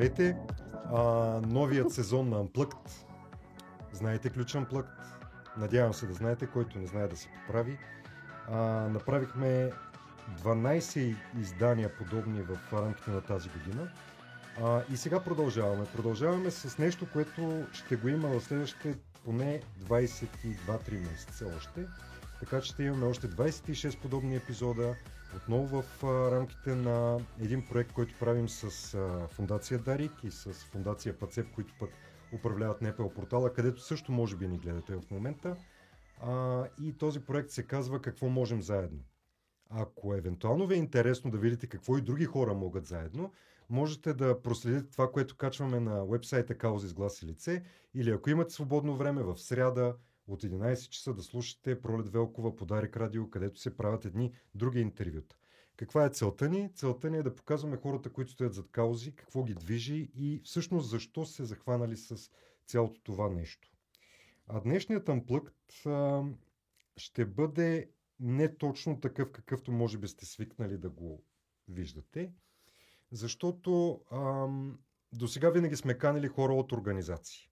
[0.00, 0.36] Здравейте!
[0.92, 1.02] А,
[1.46, 2.90] новият сезон на Unplugged.
[3.92, 4.86] Знаете ключ Unplugged?
[5.58, 7.78] Надявам се да знаете, който не знае да се поправи.
[8.48, 9.70] А, направихме
[10.42, 13.88] 12 издания подобни в рамките на тази година.
[14.62, 15.84] А, и сега продължаваме.
[15.96, 18.94] Продължаваме с нещо, което ще го има в следващите
[19.24, 21.86] поне 22-3 месеца още.
[22.40, 24.94] Така че ще имаме още 26 подобни епизода.
[25.36, 28.98] Отново в рамките на един проект, който правим с
[29.28, 31.90] фундация Дарик и с фундация Пацеп, които пък
[32.32, 35.56] управляват НПО портала, където също може би ни гледате в момента.
[36.22, 39.00] А, и този проект се казва Какво можем заедно.
[39.70, 43.32] Ако евентуално ви е интересно да видите какво и други хора могат заедно,
[43.68, 47.62] можете да проследите това, което качваме на вебсайта Каузи с глас и лице
[47.94, 49.94] или ако имате свободно време в сряда
[50.30, 55.36] от 11 часа да слушате Пролет Велкова Подарик Радио, където се правят едни други интервюта.
[55.76, 56.70] Каква е целта ни?
[56.74, 60.90] Целта ни е да показваме хората, които стоят зад каузи, какво ги движи и всъщност
[60.90, 62.30] защо се захванали с
[62.66, 63.72] цялото това нещо.
[64.46, 65.72] А днешният амплъкт
[66.96, 67.90] ще бъде
[68.20, 71.24] не точно такъв, какъвто може би сте свикнали да го
[71.68, 72.32] виждате,
[73.10, 74.00] защото
[75.12, 77.50] до сега винаги сме канили хора от организации.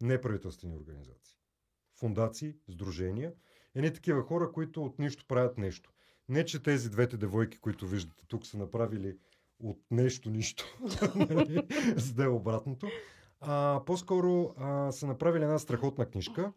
[0.00, 1.43] Неправителствени организации.
[1.94, 3.32] Фундации, сдружения.
[3.74, 5.92] Едни такива хора, които от нищо правят нещо.
[6.28, 9.16] Не, че тези двете девойки, които виждате тук, са направили
[9.60, 10.78] от нещо нищо,
[11.96, 12.88] за да е обратното.
[13.40, 16.52] А, по-скоро а, са направили една страхотна книжка,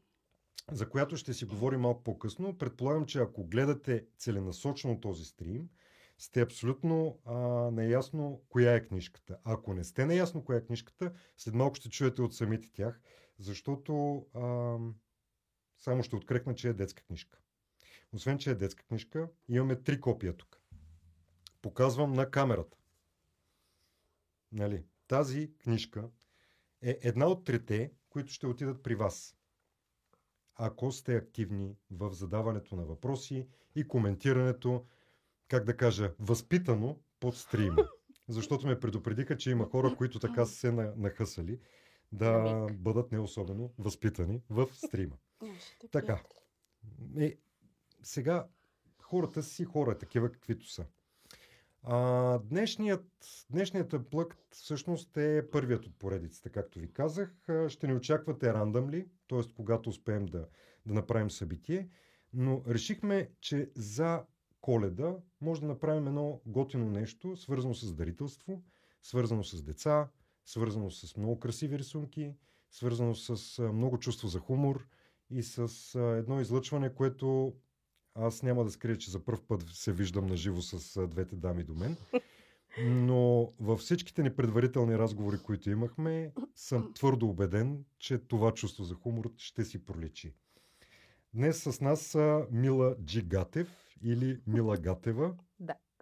[0.71, 2.57] за която ще си говорим малко по-късно.
[2.57, 5.69] Предполагам, че ако гледате целенасочено този стрим,
[6.17, 7.35] сте абсолютно а,
[7.71, 9.37] наясно коя е книжката.
[9.43, 13.01] Ако не сте наясно коя е книжката, след малко ще чуете от самите тях,
[13.39, 14.77] защото а,
[15.79, 17.39] само ще открекна, че е детска книжка.
[18.11, 20.61] Освен, че е детска книжка, имаме три копия тук.
[21.61, 22.77] Показвам на камерата.
[24.51, 24.85] Нали?
[25.07, 26.09] Тази книжка
[26.81, 29.37] е една от трите, които ще отидат при вас.
[30.55, 34.85] Ако сте активни в задаването на въпроси и коментирането,
[35.47, 37.87] как да кажа, възпитано под стрима.
[38.27, 41.59] Защото ме предупредиха, че има хора, които така са се нахъсали
[42.11, 45.15] да бъдат не особено възпитани в стрима.
[45.91, 46.23] Така.
[47.19, 47.37] Е,
[48.03, 48.47] сега
[49.01, 50.85] хората си хора, такива каквито са.
[51.83, 53.05] А, днешният,
[53.49, 57.35] днешният плък всъщност е първият от поредиците, както ви казах.
[57.67, 59.41] Ще ни очаквате рандъмли, т.е.
[59.55, 60.47] когато успеем да,
[60.85, 61.89] да направим събитие,
[62.33, 64.23] но решихме, че за
[64.61, 68.63] коледа може да направим едно готино нещо, свързано с дарителство,
[69.03, 70.09] свързано с деца,
[70.45, 72.35] свързано с много красиви рисунки,
[72.71, 74.87] свързано с много чувство за хумор
[75.31, 77.53] и с едно излъчване, което
[78.15, 81.63] аз няма да скрия, че за първ път се виждам на живо с двете дами
[81.63, 81.95] до мен.
[82.85, 88.95] Но във всичките ни предварителни разговори, които имахме, съм твърдо убеден, че това чувство за
[88.95, 90.33] хумор ще си проличи.
[91.33, 93.69] Днес с нас са Мила Джигатев
[94.03, 95.35] или Мила Гатева.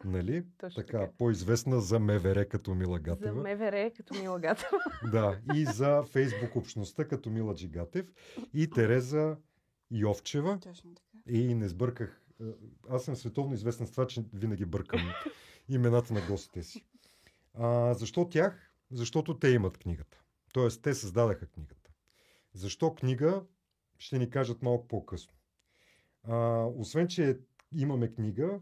[0.04, 0.46] Нали?
[0.58, 3.34] Точно така, така, по-известна за МВР като Мила Гатева.
[3.34, 4.78] За МВР като Мила Гатева.
[5.12, 8.14] да, и за Фейсбук общността като Мила Джигатев.
[8.54, 9.38] И Тереза
[9.92, 10.60] Йовчева.
[10.60, 11.38] Точно така.
[11.38, 12.22] И не сбърках.
[12.90, 15.02] Аз съм световно известен с това, че винаги бъркам
[15.70, 16.86] имената на гостите си.
[17.54, 18.72] А, защо тях?
[18.92, 20.22] Защото те имат книгата.
[20.54, 21.92] Тоест, те създадаха книгата.
[22.54, 23.44] Защо книга?
[23.98, 25.34] Ще ни кажат малко по-късно.
[26.24, 27.40] А, освен, че
[27.72, 28.60] имаме книга,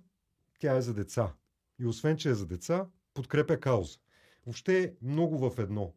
[0.63, 1.33] тя е за деца.
[1.79, 3.97] И освен, че е за деца, подкрепя кауза.
[4.45, 5.93] Въобще много в едно.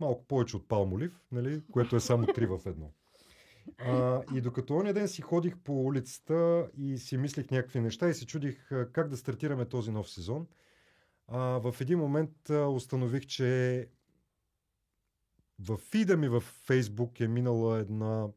[0.00, 1.62] Малко повече от Палмолив, нали?
[1.72, 2.92] което е само три в едно.
[3.78, 8.14] А, и докато оня ден си ходих по улицата и си мислих някакви неща и
[8.14, 10.46] се чудих как да стартираме този нов сезон,
[11.28, 13.88] а, в един момент установих, че
[15.58, 18.28] в фида ми в Фейсбук е минала една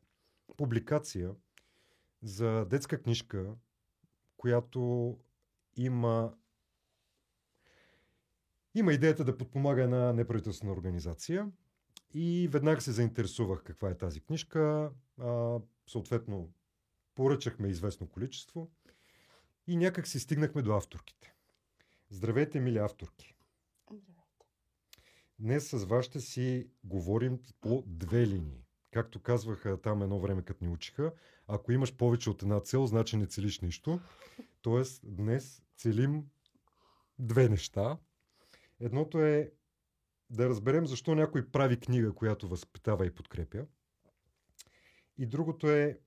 [0.58, 1.32] публикация
[2.22, 3.56] за детска книжка,
[4.38, 5.18] която
[5.76, 6.34] има
[8.76, 11.52] има идеята да подпомага една неправителствена организация
[12.14, 14.92] и веднага се заинтересувах каква е тази книжка.
[15.20, 16.54] А, съответно,
[17.16, 18.72] поръчахме известно количество
[19.68, 21.34] и някак си стигнахме до авторките.
[22.10, 23.36] Здравейте, мили авторки!
[23.88, 24.46] Здравейте!
[25.40, 28.61] Днес с вас ще си говорим по две линии.
[28.92, 31.12] Както казваха там едно време, като ни учиха,
[31.48, 34.00] ако имаш повече от една цел, значи не целиш нищо.
[34.62, 36.26] Тоест, днес целим
[37.20, 37.98] две неща.
[38.80, 39.52] Едното е
[40.30, 43.66] да разберем защо някой прави книга, която възпитава и подкрепя.
[45.18, 46.00] И другото е,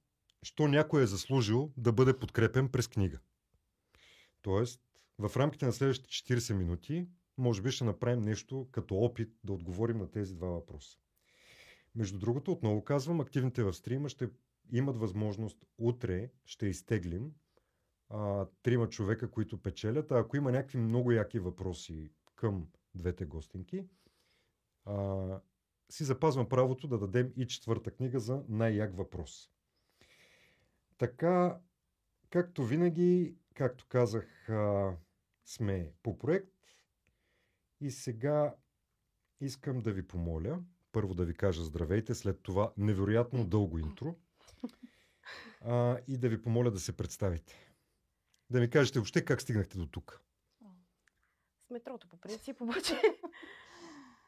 [0.42, 3.18] що някой е заслужил да бъде подкрепен през книга.
[4.42, 4.80] Тоест,
[5.18, 7.08] в рамките на следващите 40 минути
[7.38, 10.98] може би ще направим нещо като опит да отговорим на тези два въпроса.
[11.94, 14.30] Между другото, отново казвам, активните в стрима ще
[14.72, 17.32] имат възможност утре ще изтеглим
[18.08, 20.12] а, трима човека, които печелят.
[20.12, 23.84] А ако има някакви много яки въпроси към двете гостинки,
[24.84, 25.40] а,
[25.90, 29.50] си запазвам правото да дадем и четвърта книга за най-як въпрос.
[30.98, 31.60] Така,
[32.30, 34.96] както винаги, както казах, а,
[35.44, 36.52] сме по проект
[37.80, 38.54] и сега
[39.40, 40.60] искам да ви помоля,
[40.94, 44.14] първо да ви кажа здравейте, след това невероятно дълго интро
[45.60, 47.74] а, и да ви помоля да се представите.
[48.50, 50.20] Да ми кажете въобще как стигнахте до тук.
[51.66, 53.00] С метрото по принцип, обаче.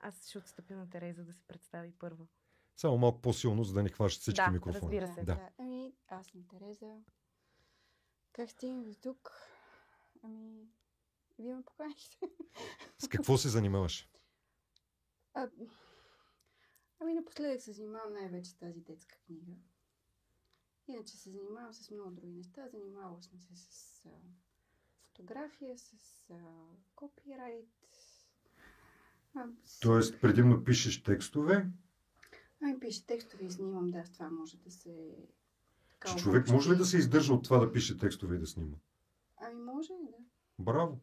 [0.01, 2.27] Аз ще отстъпя на Тереза да се представи първа.
[2.77, 5.01] Само малко по-силно, за да не хващат всички Да, микрофони.
[5.01, 5.25] разбира се.
[5.25, 5.51] Да.
[5.59, 6.97] Ами, аз съм Тереза.
[8.33, 9.33] Как стигнах до тук?
[10.23, 10.69] Ами,
[11.39, 12.19] вие ме поканихте.
[12.99, 14.09] С какво се занимаваш?
[15.35, 15.49] А,
[17.01, 19.53] ами, напоследък се занимавам най-вече с тази детска книга.
[20.89, 22.69] Иначе се занимавам с много други неща.
[22.69, 24.11] Занимавала съм се с а,
[25.01, 25.93] фотография, с
[26.31, 26.37] а,
[26.95, 27.69] копирайт.
[29.35, 29.81] А, с...
[29.81, 31.71] Тоест, предимно пишеш текстове,
[32.63, 35.17] Ами, пише текстове и снимам, да, с това може да се...
[35.91, 38.77] така човек може ли да се издържа от това да пише текстове и да снима?
[39.37, 40.17] Ами, може, да.
[40.59, 41.01] Браво!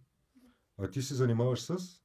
[0.78, 2.03] А ти се занимаваш с?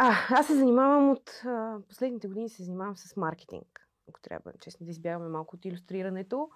[0.00, 3.88] А, аз се занимавам от а, последните години се занимавам с маркетинг.
[4.08, 6.50] Ако трябва, честно, да избягаме малко от иллюстрирането.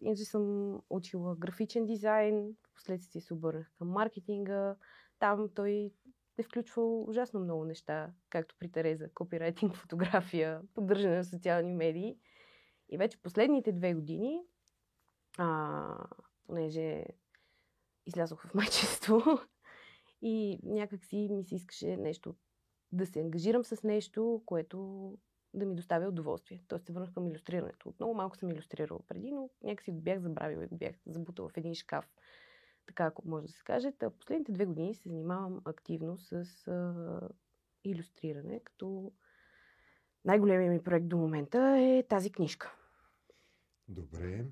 [0.00, 4.76] Иначе съм учила графичен дизайн, впоследствие се обърнах към маркетинга.
[5.18, 5.92] Там той
[6.38, 9.08] е включвал ужасно много неща, както при Тереза.
[9.14, 12.16] Копирайтинг, фотография, поддържане на социални медии.
[12.88, 14.42] И вече последните две години,
[15.38, 16.06] а,
[16.46, 17.04] понеже
[18.06, 19.22] излязох в майчество,
[20.22, 22.34] и някак си ми се искаше нещо,
[22.92, 24.78] да се ангажирам с нещо, което
[25.54, 26.64] да ми доставя удоволствие.
[26.68, 27.94] Тоест се върнах към иллюстрирането.
[28.00, 31.48] Много малко съм иллюстрирала преди, но някак си го бях забравила и го бях забутала
[31.48, 32.12] в един шкаф.
[32.86, 33.92] Така, ако може да се каже.
[33.92, 36.32] Та, последните две години се занимавам активно с
[36.68, 37.28] а,
[37.84, 39.12] иллюстриране, като
[40.24, 42.76] най-големият ми проект до момента е тази книжка.
[43.88, 44.44] Добре.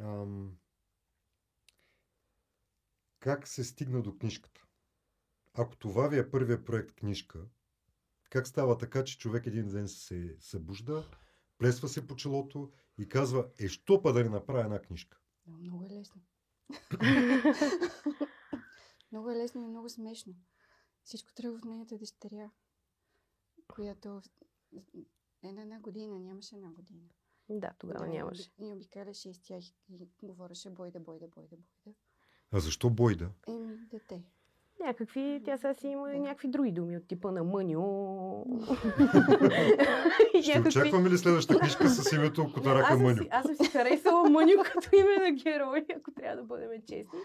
[0.00, 0.56] Ам...
[3.18, 4.63] Как се стигна до книжката?
[5.54, 7.46] Ако това ви е първият проект книжка,
[8.30, 11.08] как става така, че човек един ден се събужда,
[11.58, 15.20] плесва се по челото и казва, е, що па да не направя една книжка?
[15.46, 16.22] Да, много е лесно.
[19.12, 20.34] много е лесно и много смешно.
[21.04, 22.50] Всичко тръгва в нейната дъщеря,
[23.68, 24.22] която
[25.42, 27.02] е на една година, нямаше една година.
[27.48, 28.50] да, тогава Да, нямаше.
[28.58, 31.98] И обикаляше из тях и говореше бойда, бойда, бойда, бойда.
[32.50, 33.30] А защо Бойда?
[33.48, 34.24] Еми, дете.
[34.84, 38.44] Някакви, тя сега си има някакви други думи от типа на мъню.
[40.34, 43.22] И Ще очакваме ли следващата книжка с името Котарака Мъню?
[43.30, 47.18] аз съм си харесала Мъню като име на герой, ако трябва да бъдем честни.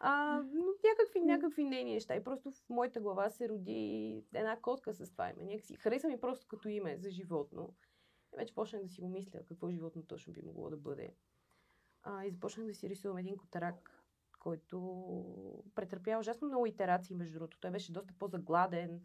[0.00, 2.16] А, но някакви, някакви нейни неща.
[2.16, 5.44] И просто в моята глава се роди една котка с това име.
[5.44, 5.76] Някакси.
[5.76, 7.74] Хареса ми просто като име за животно.
[8.34, 11.12] И вече почнах да си го мисля, какво животно точно би могло да бъде.
[12.02, 13.97] А, и започнах да си рисувам един котарак,
[14.38, 14.78] който
[15.74, 17.58] претърпя ужасно много итерации, между другото.
[17.60, 19.00] Той беше доста по-загладен,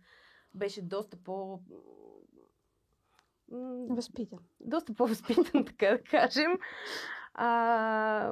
[0.53, 1.59] беше доста по...
[3.89, 4.39] Възпитан.
[4.59, 6.51] доста по-възпитан, така да кажем.
[7.33, 7.47] А,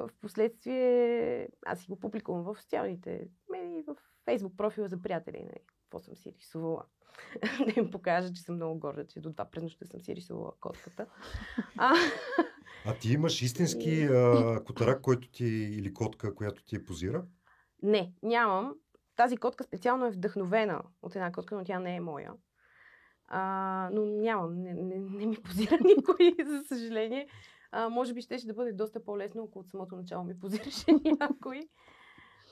[0.08, 5.38] в последствие аз си го публикувам в социалните медии, в фейсбук профила за приятели.
[5.38, 6.84] Нали, какво съм си рисувала.
[7.66, 10.52] да им покажа, че съм много горда, че до това през нощта съм си рисувала
[10.60, 11.06] котката.
[11.78, 11.94] А,
[12.86, 17.24] А ти имаш истински а, котарак, който ти или котка, която ти е позира?
[17.82, 18.74] не, нямам.
[19.16, 22.32] Тази котка специално е вдъхновена от една котка, но тя не е моя.
[23.28, 27.26] А, но нямам, не, не, не ми позира никой, за съжаление.
[27.72, 30.84] А, може би ще да бъде доста по-лесно, ако от самото начало ми позираше
[31.20, 31.60] някой.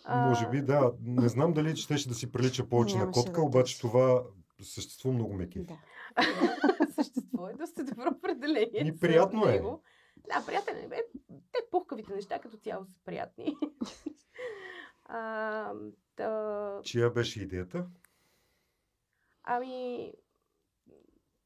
[0.04, 0.92] А, Може би, да.
[1.02, 4.22] Не знам дали щеше да си прилича повече на котка, да обаче това
[4.62, 5.66] съществува много ме кефи.
[5.66, 5.78] Да.
[6.94, 8.92] Същество е доста добро определение.
[8.92, 9.52] За приятно е.
[9.52, 9.82] него.
[10.28, 10.88] Да, приятен е.
[10.88, 13.56] Бе, те пухкавите неща като цяло са приятни.
[15.04, 15.74] а,
[16.16, 17.86] та, Чия беше идеята?
[19.42, 20.12] ами,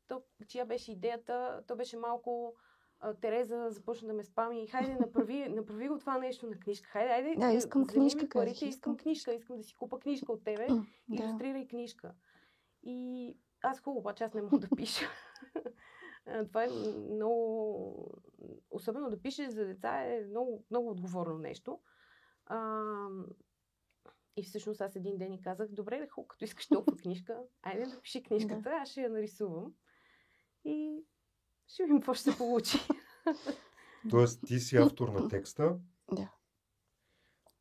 [0.09, 1.63] то, чия беше идеята?
[1.67, 2.55] То беше малко
[3.01, 4.67] а, Тереза започна да ме спами.
[4.67, 6.89] Хайде, направи, направи го това нещо на книжка.
[6.89, 7.35] Хайде, хайде.
[7.39, 9.35] Да, искам книжка, Парите, искам искам книжка.
[9.35, 10.67] Искам да си купа книжка от тебе.
[10.67, 10.85] Да.
[11.11, 12.15] Илюстрирай книжка.
[12.83, 15.07] И аз хубаво, обаче аз не мога да пиша.
[16.49, 16.69] Това е
[17.11, 18.21] много...
[18.71, 21.81] Особено да пишеш за деца е много, много отговорно нещо.
[22.47, 22.79] А,
[24.37, 28.01] И всъщност аз един ден и казах, добре, хубаво, като искаш толкова книжка, айде да
[28.01, 29.75] пиши книжката, аз ще я нарисувам.
[30.65, 31.05] И
[31.69, 32.79] ще видим какво ще се получи.
[34.11, 35.79] Тоест, ти си автор на текста.
[36.13, 36.33] Да.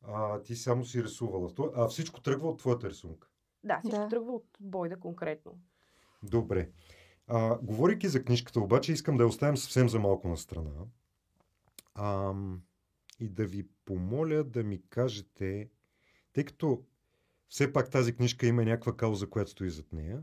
[0.02, 1.50] А ти само си рисувала.
[1.74, 3.28] А всичко тръгва от твоята рисунка.
[3.64, 4.08] Да, всичко Да.
[4.08, 5.58] тръгва от Бойда конкретно.
[6.22, 6.70] Добре.
[7.26, 10.70] А, говорейки за книжката, обаче, искам да я оставим съвсем за малко на страна.
[11.94, 12.34] А,
[13.20, 15.68] и да ви помоля да ми кажете,
[16.32, 16.84] тъй като
[17.48, 20.22] все пак тази книжка има някаква кауза, която стои зад нея,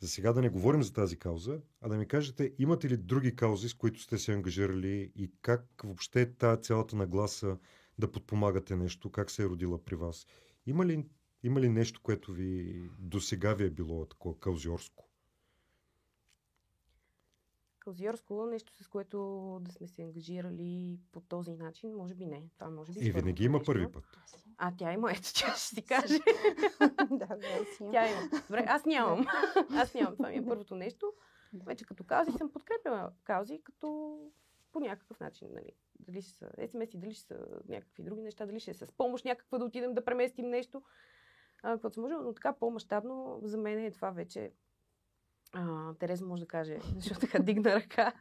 [0.00, 3.36] за сега да не говорим за тази кауза, а да ми кажете, имате ли други
[3.36, 7.58] каузи, с които сте се ангажирали и как въобще тази цялата нагласа
[7.98, 10.26] да подпомагате нещо, как се е родила при вас?
[10.66, 11.04] Има ли,
[11.42, 15.05] има ли нещо, което ви до сега ви е било такова каузиорско?
[17.86, 19.18] Кълзиорско, нещо с което
[19.62, 22.42] да сме се ангажирали по този начин, може би не.
[22.58, 23.72] Това може би И винаги има нещо.
[23.72, 24.04] първи път.
[24.58, 26.18] А, тя има, ето, тя ще си каже.
[27.10, 27.90] да, да.
[27.90, 28.20] Тя има.
[28.46, 29.26] Добре, аз нямам.
[29.70, 30.16] Аз нямам.
[30.16, 31.12] Това ми е първото нещо.
[31.66, 34.18] Вече като каузи съм подкрепила каузи, като
[34.72, 35.72] по някакъв начин, нали.
[36.00, 39.24] Дали ще са SMS, дали ще са някакви други неща, дали ще е с помощ
[39.24, 40.82] някаква да отидем да преместим нещо.
[41.62, 44.52] А, каквото се може, но така по-масштабно за мен е това вече
[45.56, 48.12] а, Тереза може да каже, защото така дигна ръка.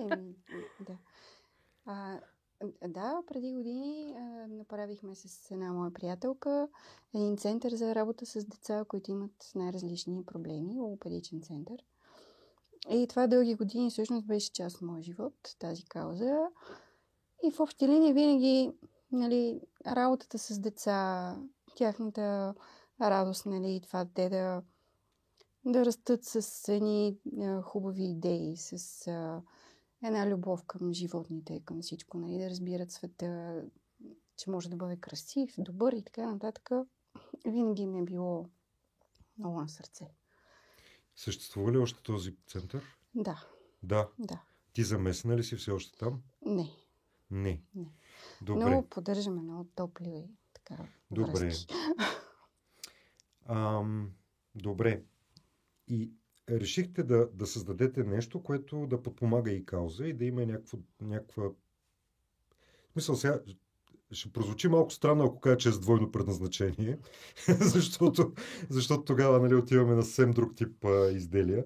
[0.00, 0.34] Еми,
[0.80, 0.98] да.
[1.86, 2.20] А,
[2.88, 6.68] да, преди години а, направихме с една моя приятелка
[7.14, 11.84] един център за работа с деца, които имат най-различни проблеми, логопедичен център.
[12.90, 16.48] И това дълги години всъщност беше част от моя живот, тази кауза.
[17.44, 18.72] И в общи линии винаги
[19.12, 21.36] нали, работата с деца,
[21.76, 22.54] тяхната
[23.00, 24.62] радост, нали, това те да,
[25.64, 27.18] да растат с едни
[27.62, 29.42] хубави идеи, с а,
[30.04, 33.62] една любов към животните, към всичко, нали, да разбират света,
[34.36, 36.70] че може да бъде красив, добър и така нататък.
[37.46, 38.46] Винаги ми е било
[39.38, 40.14] много на сърце.
[41.16, 42.98] Съществува ли още този център?
[43.14, 43.46] Да,
[43.82, 44.08] Да.
[44.18, 44.42] да.
[44.72, 46.22] Ти замесена ли си все още там?
[46.46, 46.70] Не.
[47.30, 47.62] Не.
[47.74, 47.92] Не.
[48.42, 48.70] Добре.
[48.70, 50.76] Но поддържаме много топли и така
[51.10, 51.52] Добре.
[53.46, 54.12] Ам,
[54.54, 55.02] добре.
[55.88, 56.12] И
[56.50, 60.78] решихте да, да създадете нещо, което да подпомага и кауза и да има някаква...
[61.00, 61.50] някаква...
[62.92, 63.40] Смисъл сега,
[64.12, 66.98] ще прозвучи малко странно, ако кажа, че е с двойно предназначение,
[67.60, 68.32] защото,
[68.68, 71.64] защото тогава нали, отиваме на съвсем друг тип а, изделия.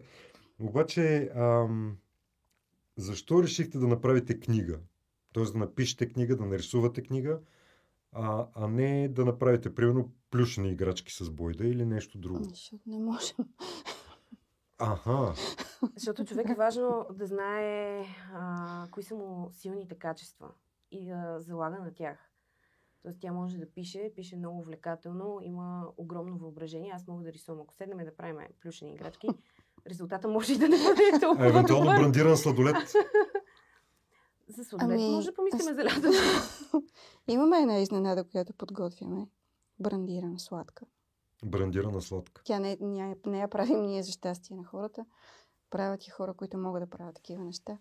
[0.58, 1.96] Обаче, ам,
[2.96, 4.78] защо решихте да направите книга?
[5.32, 7.40] Тоест да напишете книга, да нарисувате книга,
[8.12, 12.44] а, а не да направите, примерно, плюшени играчки с бойда или нещо друго.
[12.44, 13.36] Защото не можем.
[14.78, 15.34] Аха,
[15.94, 18.04] Защото човек е важно да знае
[18.34, 20.48] а, кои са му силните качества
[20.90, 22.18] и да залага на тях.
[23.02, 26.92] Тоест тя може да пише, пише много увлекателно, има огромно въображение.
[26.94, 27.60] Аз мога да рисувам.
[27.60, 29.28] Ако седнем да правим плюшени играчки,
[29.90, 32.00] резултата може и да не бъде а толкова евентуално добър.
[32.00, 32.76] брандиран сладолет.
[34.48, 36.08] За сладолет Ами, може да помислим за лятото.
[37.28, 39.28] Имаме една изненада, която подготвяме.
[39.78, 40.84] Брандирана сладка.
[41.44, 42.42] Брандирана сладка.
[42.44, 45.04] Тя не, не, не я правим ние за щастие на хората.
[45.70, 47.78] Правят и хора, които могат да правят такива неща.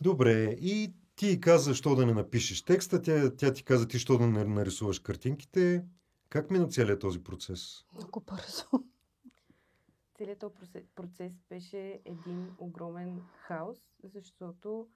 [0.00, 4.18] Добре, и ти каза, що да не напишеш текста, тя, тя ти каза, ти що
[4.18, 5.84] да не нарисуваш картинките.
[6.28, 7.84] Как мина целият този процес?
[7.94, 8.66] Много бързо.
[10.14, 10.54] Целият този
[10.94, 14.88] процес беше един огромен хаос, защото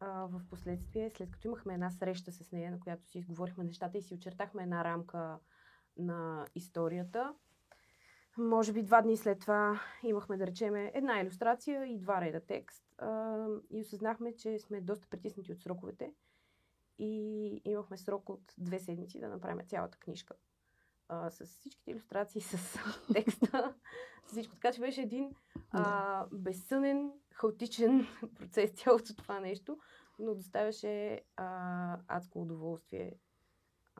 [0.00, 3.98] а, в последствие, след като имахме една среща с нея, на която си изговорихме нещата
[3.98, 5.38] и си очертахме една рамка
[5.98, 7.34] на историята,
[8.38, 12.84] може би два дни след това имахме, да речеме, една иллюстрация и два реда текст.
[12.98, 16.12] А, и осъзнахме, че сме доста притиснати от сроковете
[16.98, 20.34] и имахме срок от две седмици да направим цялата книжка.
[21.08, 22.78] А, с всичките иллюстрации, с
[23.12, 23.74] текста,
[24.26, 24.54] с всичко.
[24.54, 25.34] Така че беше един
[25.70, 28.06] а, безсънен, хаотичен
[28.38, 29.78] процес цялото това нещо,
[30.18, 33.14] но доставяше а, адско удоволствие.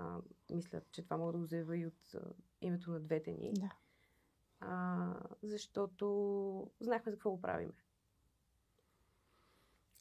[0.01, 0.19] А,
[0.51, 2.21] мисля, че това мога да го заявя и от а,
[2.61, 3.53] името на двете ни.
[3.53, 3.71] Да.
[4.61, 7.73] А, защото знахме за какво го правиме.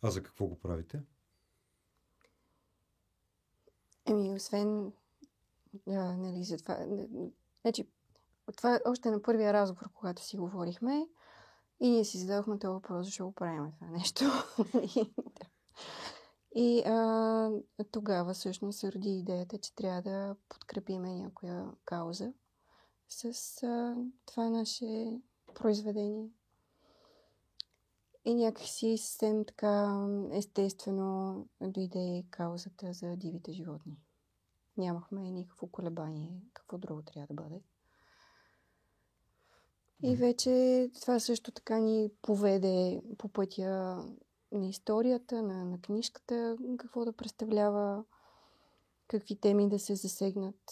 [0.01, 1.01] А за какво го правите?
[4.05, 4.93] Еми, освен,
[5.87, 6.85] а, нали, за това...
[7.61, 7.87] Значи,
[8.55, 11.07] това още на първия разговор, когато си говорихме,
[11.79, 14.23] и ние си зададохме този въпрос, защо го правим това нещо.
[16.59, 17.51] И а,
[17.91, 22.33] тогава всъщност се роди идеята, че трябва да подкрепиме някоя кауза
[23.09, 23.23] с
[23.63, 23.95] а,
[24.25, 25.19] това наше
[25.53, 26.29] произведение.
[28.25, 33.97] И някакси съвсем така естествено дойде каузата за дивите животни.
[34.77, 37.61] Нямахме никакво колебание какво друго трябва да бъде.
[40.03, 44.03] И вече това също така ни поведе по пътя
[44.51, 48.03] на историята, на, на книжката, какво да представлява,
[49.07, 50.71] какви теми да се засегнат.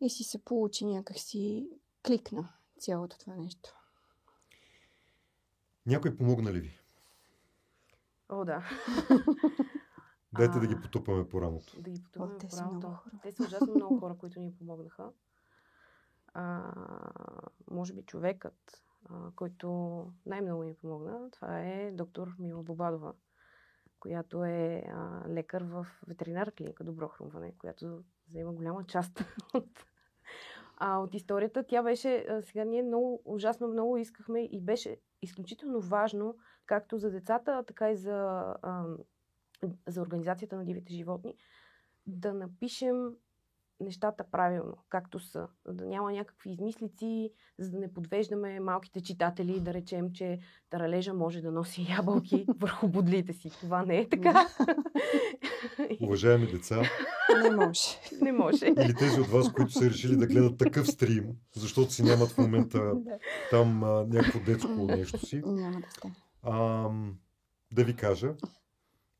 [0.00, 1.68] И си се получи някакси
[2.06, 3.74] кликна цялото това нещо.
[5.86, 6.80] Някой помогна ли ви?
[8.28, 8.68] О, да.
[10.32, 11.80] Дайте А, да ги потупаме по рамото.
[11.80, 13.02] Да ги потупаме О, те по са много рамото.
[13.02, 13.20] хора.
[13.22, 15.10] Те са ужасно много хора, които ни помогнаха.
[16.34, 16.72] А,
[17.70, 18.84] може би човекът,
[19.36, 19.68] който
[20.26, 23.12] най-много ни помогна, това е доктор Мила Бобадова,
[24.00, 29.24] която е а, лекар в ветеринарна клиника Добро хрумване, която взема голяма част
[29.54, 29.84] от,
[30.76, 31.64] а, от историята.
[31.66, 36.36] Тя беше, а, сега ние много, ужасно много искахме и беше изключително важно,
[36.66, 38.16] както за децата, така и за,
[38.62, 38.84] а,
[39.86, 41.34] за организацията на дивите животни,
[42.06, 43.16] да напишем
[43.80, 45.48] нещата правилно, както са.
[45.66, 50.38] За Да няма някакви измислици, за да не подвеждаме малките читатели, да речем, че
[50.70, 53.50] таралежа може да носи ябълки върху бодлите си.
[53.60, 54.48] Това не е така.
[56.00, 56.82] Уважаеми деца,
[57.42, 57.80] Не може.
[58.22, 58.66] не може.
[58.66, 62.38] или тези от вас, които са решили да гледат такъв стрим, защото си нямат в
[62.38, 63.18] момента да.
[63.50, 66.14] там а, някакво детско нещо си, Няма да стане.
[66.42, 66.88] а,
[67.72, 68.34] да ви кажа,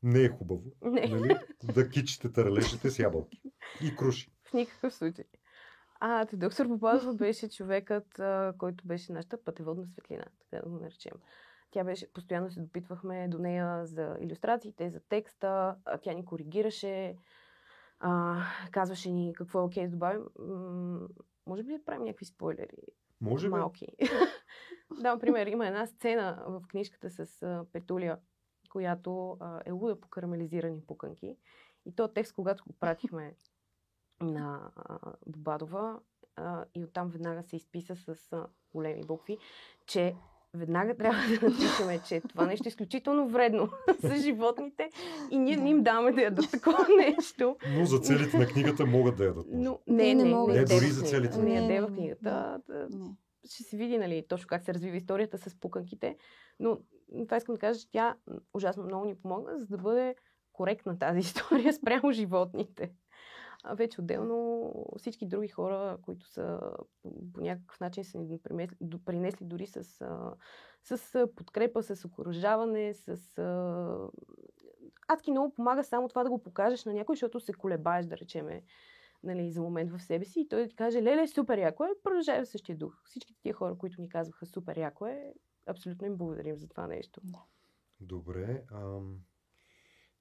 [0.03, 3.41] не е хубаво Не, нали, да кичите таралежите с ябълки
[3.83, 4.31] и круши.
[4.49, 5.25] В никакъв случай.
[5.99, 10.79] А, те, доктор Попазова беше човекът, а, който беше нашата пътеводна светлина, така да го
[10.79, 11.13] наречем.
[11.71, 17.15] Тя беше, постоянно се допитвахме до нея за иллюстрациите, за текста, а, тя ни коригираше,
[17.99, 18.41] а,
[18.71, 20.23] казваше ни какво е окей да добавим.
[20.39, 21.07] М-
[21.45, 22.77] може би да правим някакви спойлери?
[23.21, 23.51] Може би?
[23.51, 23.87] малки.
[25.01, 28.17] да, например, има една сцена в книжката с а, Петулия,
[28.69, 31.37] която а, е луда по карамелизирани пуканки.
[31.85, 33.35] И то текст, когато го пратихме
[34.21, 34.71] на
[35.27, 35.99] Бобадова
[36.35, 39.37] а, и оттам веднага се изписа с а, големи букви,
[39.85, 40.15] че
[40.53, 43.69] веднага трябва да напишеме, че това нещо е изключително вредно
[44.03, 44.89] за животните
[45.31, 47.55] и ние не им даваме да ядат такова нещо.
[47.69, 49.45] Но за целите на книгата могат да ядат.
[49.49, 50.55] Но Не, не, не не, могат.
[50.55, 51.09] не, Не, дори в за книгата.
[51.09, 51.73] целите на Не книгата.
[51.73, 52.21] яде в Не, не, книгата.
[52.23, 53.15] Да, Не.
[53.45, 56.17] ще се види, нали, точно как се развива историята с пуканките.
[56.59, 56.77] Но
[57.19, 58.15] това искам да кажа, че тя
[58.53, 60.15] ужасно много ни помогна, за да бъде
[60.53, 61.19] коректна тази
[61.59, 62.91] история спрямо животните.
[63.63, 66.59] А вече отделно всички други хора, които са
[67.01, 68.39] по- някакъв начин са ни
[68.81, 69.83] допринесли дори с,
[70.83, 73.17] с подкрепа, с окоръжаване, с...
[75.07, 78.63] Адски много помага само това да го покажеш на някой, защото се колебаеш, да речеме,
[79.23, 81.89] нали, за момент в себе си и той да ти каже, леле, супер яко е,
[82.03, 83.01] продължава в същия дух.
[83.05, 85.33] Всичките тия хора, които ни казваха супер яко е,
[85.67, 87.21] абсолютно им благодарим за това нещо.
[87.99, 88.63] Добре.
[88.71, 89.19] Ам...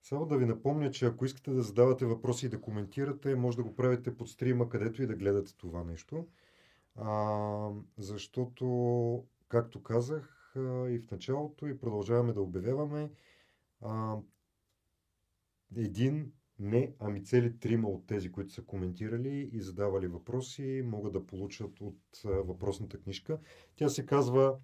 [0.03, 3.63] Само да ви напомня, че ако искате да задавате въпроси и да коментирате, може да
[3.63, 6.27] го правите под стрима, където и да гледате това нещо.
[6.95, 13.11] А, защото, както казах и в началото, и продължаваме да обявяваме,
[13.81, 14.17] а,
[15.77, 21.27] един, не, ами цели трима от тези, които са коментирали и задавали въпроси, могат да
[21.27, 23.39] получат от въпросната книжка.
[23.77, 24.59] Тя се казва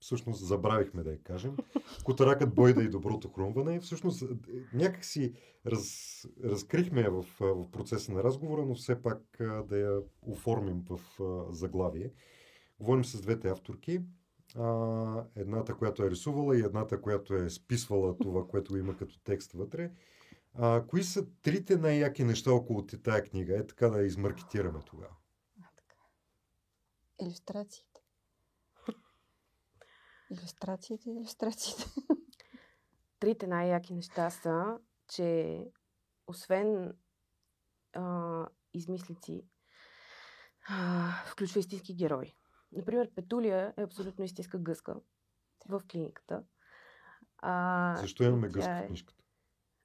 [0.00, 1.56] всъщност забравихме да я кажем.
[2.04, 3.80] Котаракът Бойда и доброто хрумване.
[3.80, 4.26] Всъщност е,
[4.72, 5.34] някак си
[5.66, 10.00] раз, разкрихме я в, а, в процеса на разговора, но все пак а, да я
[10.22, 11.00] оформим в
[11.50, 12.12] заглавие.
[12.80, 14.00] Говорим с двете авторки.
[15.36, 19.90] Едната, която е рисувала и едната, която е списвала това, което има като текст вътре.
[20.54, 23.58] А, кои са трите най-яки неща около тая книга?
[23.58, 25.16] Е така да измаркетираме тогава.
[25.76, 25.94] Така.
[30.30, 31.10] Иллюстрациите.
[31.10, 31.84] Иллюстрациите.
[33.20, 35.58] Трите най-яки неща са, че
[36.26, 36.94] освен
[37.92, 39.42] а, измислици,
[40.68, 42.34] а, включва истински герой.
[42.72, 44.94] Например, Петулия е абсолютно истинска гъска
[45.68, 46.42] в клиниката.
[47.38, 49.22] А, Защо имаме гъска в е- книжката?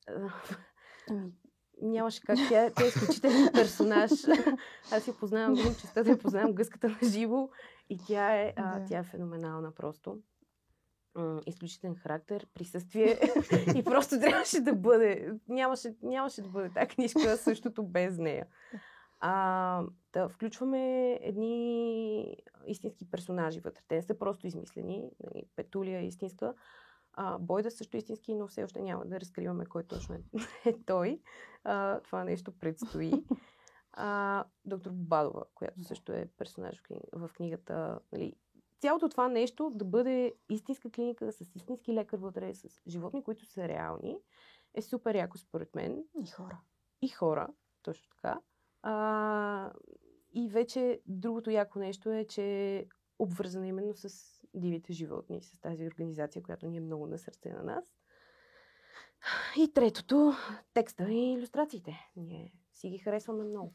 [1.10, 1.32] Ами,
[1.82, 2.38] Нямаше как.
[2.50, 4.12] Тя, тя е изключителен персонаж.
[4.92, 7.50] Аз я познавам, имам честа да я познавам гъската на живо
[7.90, 8.86] и тя е, а, Да.
[8.86, 10.18] тя е феноменална просто.
[11.16, 13.20] М, изключителен характер, присъствие
[13.76, 15.32] и просто трябваше да бъде.
[15.48, 18.48] Нямаше, нямаше да бъде тази книжка същото без нея.
[19.20, 23.82] А, да, включваме едни истински персонажи вътре.
[23.88, 25.10] Те не са просто измислени.
[25.24, 26.54] Нали, Петулия е истинска.
[27.14, 30.22] А, Бойда също е истински, но все още няма да разкриваме кой точно е,
[30.70, 31.22] е той.
[31.64, 33.12] А, това нещо предстои.
[33.92, 38.00] А, доктор Бобадова, която също е персонаж в книгата.
[38.12, 38.36] Нали,
[38.84, 43.68] цялото това нещо да бъде истинска клиника с истински лекар вътре, с животни, които са
[43.68, 44.18] реални,
[44.74, 46.04] е супер яко според мен.
[46.24, 46.60] и хора.
[47.02, 47.48] И хора.
[47.84, 48.40] Точно така.
[48.82, 49.72] А,
[50.34, 52.44] и вече другото яко нещо е, че
[52.78, 52.86] е
[53.20, 54.10] обвързана именно с
[54.54, 57.96] дивите животни, с тази организация, която ни е много на сърце на нас.
[59.58, 60.34] И третото,
[60.74, 62.12] текста и иллюстрациите.
[62.16, 63.74] Ние си ги харесваме много.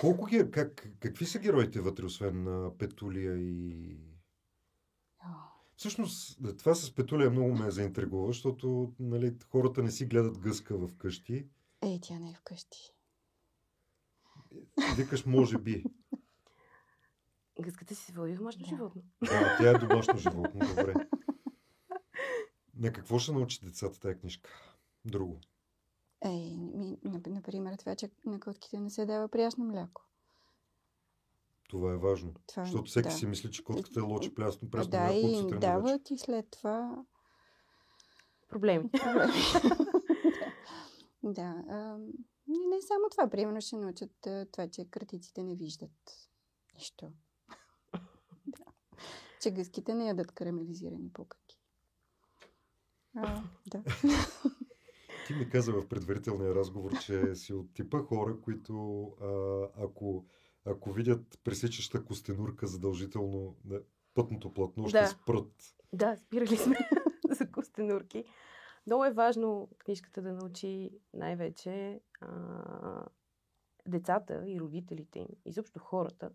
[0.00, 3.96] Колко ги, как, какви са героите вътре, освен а, Петулия и...
[5.76, 10.76] Всъщност, това с Петулия много ме е заинтригува, защото нали, хората не си гледат гъска
[10.76, 11.46] в къщи.
[11.82, 12.94] Ей, тя не е вкъщи.
[14.96, 15.84] Викаш, може би.
[17.60, 18.68] Гъската си се води домашно Да.
[18.68, 19.02] животно.
[19.30, 20.94] А, тя е домашно животно, добре.
[22.76, 24.50] На какво ще научи децата тази книжка?
[25.04, 25.40] Друго.
[26.24, 30.02] Ей, ми, нап- например, това, че на котките не се дава прясно мляко.
[31.68, 32.34] Това е важно.
[32.46, 33.14] Това, Защото всеки да.
[33.14, 36.18] си мисли, че котката е лочи прясно, А, прясно да, мляко и им дават и
[36.18, 37.04] след това
[38.48, 38.90] Проблеми.
[38.90, 39.32] проблеми.
[41.22, 41.64] да.
[41.68, 41.98] А,
[42.48, 43.30] не само това.
[43.30, 46.28] Примерно ще научат а, това, че кратиците не виждат
[46.74, 47.12] нищо.
[48.46, 48.64] да.
[49.42, 51.60] Че гъските не ядат карамелизирани пукаки.
[53.16, 53.82] А, да.
[55.28, 60.26] Ти ми каза в предварителния разговор, че си от типа хора, които а, ако,
[60.64, 63.80] ако видят пресичаща костенурка задължително на
[64.14, 65.06] пътното платно, ще Да.
[65.06, 65.76] спрат.
[65.92, 66.76] Да, спирали сме
[67.30, 68.24] за костенурки.
[68.86, 73.06] Много е важно книжката да научи най-вече а,
[73.88, 76.30] децата и родителите им, изобщо хората,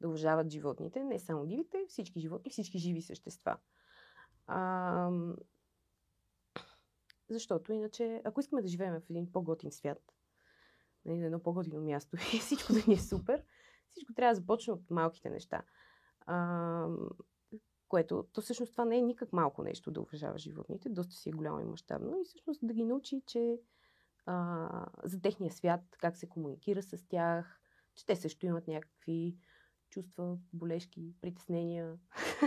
[0.00, 3.56] да уважават животните, не само дивите, всички животни, всички живи същества.
[4.46, 5.10] А,
[7.30, 10.14] защото иначе, ако искаме да живеем в един по-готин свят,
[11.04, 13.44] нали, на едно по-готино място и всичко да ни е супер,
[13.88, 15.62] всичко трябва да започне от малките неща.
[16.26, 16.86] А,
[17.88, 21.32] което, то всъщност това не е никак малко нещо да уважава животните, доста си е
[21.32, 23.60] голямо и мащабно и всъщност да ги научи, че
[24.26, 27.60] а, за техния свят, как се комуникира с тях,
[27.94, 29.36] че те също имат някакви
[29.90, 31.98] чувства, болешки, притеснения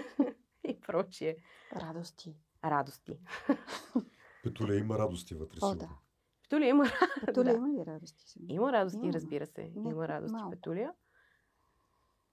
[0.64, 1.38] и прочие
[1.76, 2.36] Радости.
[2.64, 3.20] радости.
[4.46, 5.90] Петуля има радости вътре О, да.
[6.44, 6.86] Петулия има,
[7.26, 7.52] Петуля Да.
[7.52, 8.24] има ли радости?
[8.30, 8.46] сега?
[8.50, 9.14] има радости, Има.
[9.14, 9.72] разбира се.
[9.76, 10.52] Не, има радости, малко.
[10.52, 10.92] Петулия.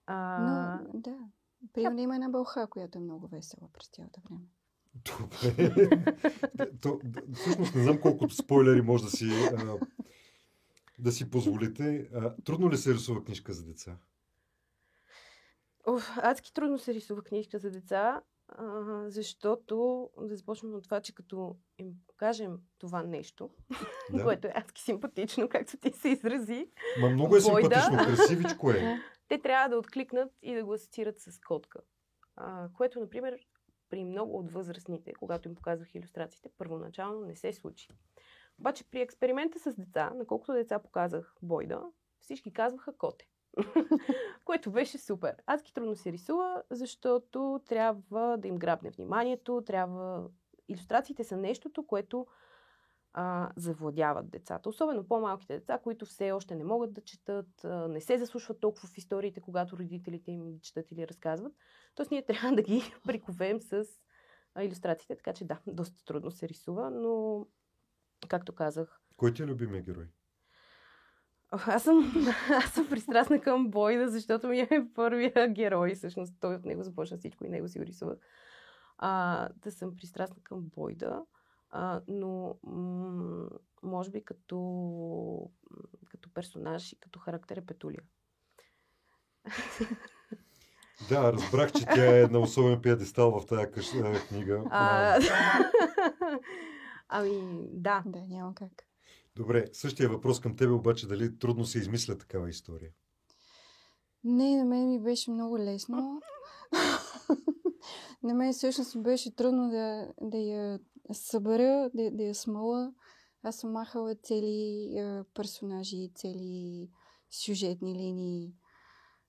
[0.07, 1.19] А, Но, да.
[1.73, 4.41] Примерно има една бълха, която е много весела през цялото време.
[4.95, 5.91] Добре.
[6.83, 7.01] То,
[7.35, 9.79] всъщност не знам колко спойлери може да си, а,
[10.99, 12.11] да си позволите.
[12.15, 13.97] А, трудно ли се рисува книжка за деца?
[15.87, 18.21] Оф, адски трудно се рисува книжка за деца,
[18.59, 23.51] а, защото да започнем от това, че като им покажем това нещо,
[24.13, 24.23] Да.
[24.25, 27.81] което е адски симпатично, както ти се изрази, Ма много е Бойда.
[27.81, 29.01] симпатично, красивичко е.
[29.29, 31.81] те трябва да откликнат и да го асоциират с котка.
[32.37, 33.39] А, което, например,
[33.89, 37.89] при много от възрастните, когато им показвах иллюстрациите, първоначално не се случи.
[38.59, 41.83] Обаче при експеримента с деца, на колкото деца показах Бойда,
[42.21, 43.29] всички казваха коте.
[44.45, 45.37] което беше супер.
[45.47, 50.29] Адски трудно се рисува, защото трябва да им грабне вниманието, трябва...
[50.69, 52.27] Иллюстрациите са нещото, което
[53.15, 54.69] а, завладяват децата.
[54.69, 58.89] Особено по-малките деца, които все още не могат да четат, а, не се заслушват толкова
[58.89, 61.53] в историите, когато родителите им четат или разказват.
[61.95, 63.85] Тоест ние трябва да ги приковем с
[64.61, 67.47] иллюстрациите, така че да, доста трудно се рисува, но
[68.29, 70.07] както казах, Кой ти е любимия герой?
[71.53, 75.95] Аз съм, аз съм пристрастна към Бойда, защото ми е първия герой.
[75.95, 78.19] Всъщност той от него започна всичко и него си го рисувах.
[78.99, 81.23] А, да съм пристрастна към Бойда,
[81.71, 83.49] а, но м-
[83.83, 85.51] може би като,
[86.09, 88.03] като персонаж и като характер е Петулия.
[91.09, 93.93] Да, разбрах, че тя е на особен пиедестал в тази къщ,
[94.29, 94.63] книга.
[94.71, 95.19] А,
[97.09, 98.03] ами, да.
[98.07, 98.73] Да, няма как.
[99.37, 102.91] Добре, същия въпрос към тебе обаче, дали трудно се измисля такава история?
[104.25, 106.21] Не, на мен ми беше много лесно.
[108.23, 110.81] на мен всъщност беше трудно да, да я
[111.13, 112.93] събера, да, да я смъла.
[113.43, 116.91] Аз съм махала цели а, персонажи, цели
[117.31, 118.55] сюжетни линии.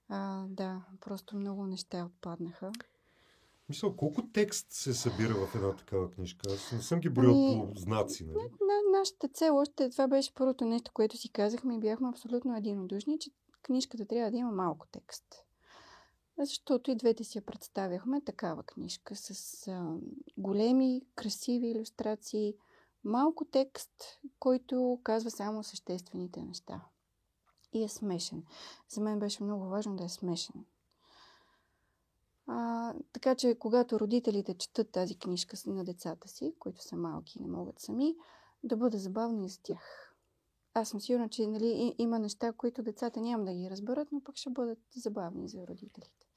[0.10, 2.72] А, да, просто много неща отпаднаха.
[3.74, 6.54] Мисля, колко текст се събира в една такава книжка?
[6.54, 8.38] Аз не съм ги броил Ами, по знаци, нали?
[8.38, 13.20] На, нашата цел още това беше първото нещо, което си казахме и бяхме абсолютно единодушни,
[13.20, 13.32] че
[13.62, 15.24] книжката трябва да има малко текст.
[16.40, 19.96] Защото и двете си я представяхме такава книжка с а,
[20.38, 22.56] големи, красиви иллюстрации,
[23.04, 26.86] малко текст, който казва само съществените неща.
[27.74, 28.44] И е смешен.
[28.90, 30.66] За мен беше много важно да е смешен.
[32.48, 37.40] А, така че, когато родителите четат тази книжка с- на децата си, които са малки
[37.40, 38.16] и не могат сами,
[38.64, 40.10] да бъде забавно и за тях.
[40.74, 44.36] аз съм сигурна, че нали, има неща, които децата няма да ги разберат, но пък
[44.36, 46.28] ще бъдат забавни за родителите.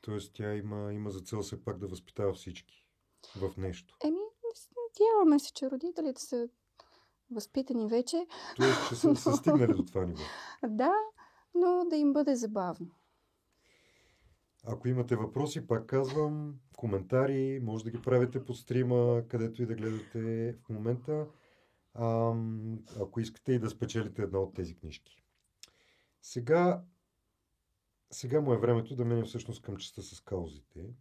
[0.00, 2.84] Тоест тя има, има за цел все пак да възпитава всички
[3.36, 3.96] в нещо.
[4.04, 4.18] Еми,
[4.90, 6.48] надяваме се, че родителите са
[7.30, 8.26] възпитани вече.
[8.56, 10.22] Тоест, че са, са стигнали до това ниво.
[10.68, 10.92] Да,
[11.54, 12.90] но да им бъде забавно.
[14.66, 19.74] Ако имате въпроси, пак казвам, коментари, може да ги правите по стрима, където и да
[19.74, 21.26] гледате в момента.
[21.94, 22.34] А,
[23.00, 25.24] ако искате и да спечелите една от тези книжки.
[26.22, 26.82] Сега,
[28.10, 30.94] сега му е времето да минем всъщност към частта с каузите.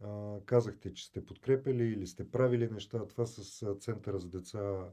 [0.00, 3.06] А, казахте, че сте подкрепили или сте правили неща.
[3.06, 4.92] Това с Центъра за деца,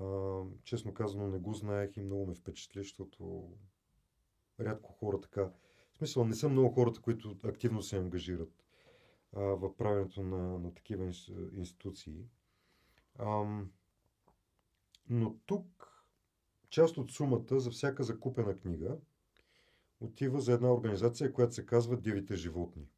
[0.00, 3.50] а, честно казано, не го знаех и много ме впечатли, защото
[4.60, 5.50] рядко хора така.
[5.96, 8.64] В смисъл, не са много хората, които активно се ангажират
[9.36, 11.12] а, в правенето на, на такива
[11.52, 12.24] институции.
[13.18, 13.44] А,
[15.08, 15.92] но тук
[16.70, 18.96] част от сумата за всяка закупена книга
[20.00, 22.88] отива за една организация, която се казва Дивите животни.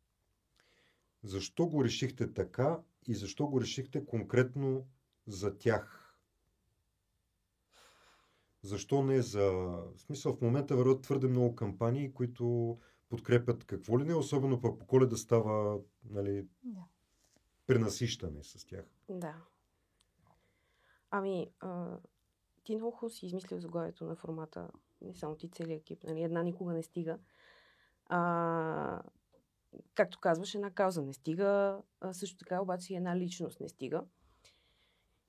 [1.23, 4.87] Защо го решихте така и защо го решихте конкретно
[5.27, 5.98] за тях?
[8.63, 9.51] Защо не за...
[9.51, 14.79] В смисъл, в момента върват твърде много кампании, които подкрепят какво ли не, особено пък
[14.79, 16.81] по коледа става нали, да.
[17.67, 18.85] пренасищане с тях.
[19.09, 19.35] Да.
[21.11, 21.99] Ами, а,
[22.65, 24.71] ти много хубаво си измислил заглавието на формата.
[25.01, 26.05] Не само ти, целият екип.
[26.05, 26.23] Нали?
[26.23, 27.19] Една никога не стига.
[28.07, 29.03] А,
[29.95, 31.83] както казваш, една кауза не стига.
[32.01, 34.05] А, също така, обаче, една личност не стига.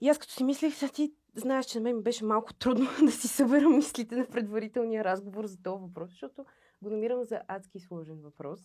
[0.01, 3.27] И аз като си мислех, ти знаеш, че на мен беше малко трудно да си
[3.27, 6.45] събера мислите на предварителния разговор за този въпрос, защото
[6.81, 8.59] го намирам за адски сложен въпрос,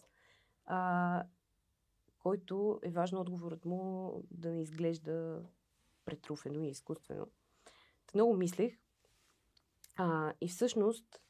[0.67, 1.23] а,
[2.19, 5.43] който е важно отговорът му да не изглежда
[6.05, 7.27] претруфено и изкуствено.
[8.15, 8.79] Много мислех
[9.97, 11.21] а, и всъщност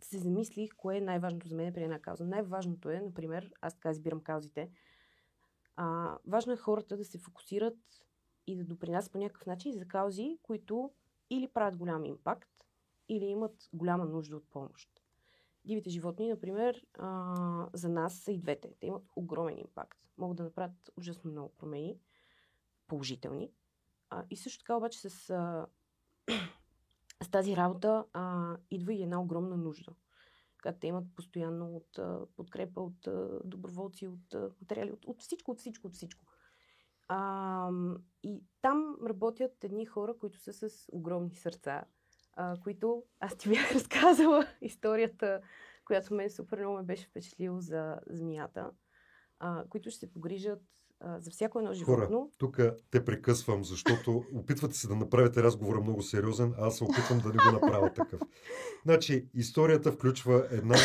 [0.00, 2.24] се замислих кое е най-важното за мен при една кауза.
[2.24, 4.70] Най-важното е, например, аз така избирам каузите,
[5.76, 7.78] а, важно е хората да се фокусират
[8.46, 10.90] и да допринасят по някакъв начин за каузи, които
[11.30, 12.50] или правят голям импакт,
[13.08, 14.90] или имат голяма нужда от помощ.
[15.64, 18.74] Дивите животни, например, а, за нас са и двете.
[18.80, 19.98] Те имат огромен импакт.
[20.18, 21.98] Могат да направят ужасно много промени,
[22.86, 23.50] положителни.
[24.10, 25.66] А, и също така обаче с, а,
[27.22, 29.94] с тази работа а, идва и една огромна нужда.
[30.62, 35.22] Когато те имат постоянно от а, подкрепа от а, доброволци, от а, материали, от, от
[35.22, 36.26] всичко, от всичко, от всичко.
[37.08, 37.70] А,
[38.22, 41.84] и там работят едни хора, които са с огромни сърца,
[42.32, 45.40] а, които аз ти бях разказала историята,
[45.84, 48.70] която мен супер много ме беше впечатлила за змията,
[49.38, 50.62] а, които ще се погрижат
[51.00, 52.06] а, за всяко едно животно.
[52.06, 56.84] Хора, тук те прекъсвам, защото опитвате се да направите разговора много сериозен, а аз се
[56.84, 58.20] опитвам да не го направя такъв.
[58.84, 60.76] Значи, историята включва една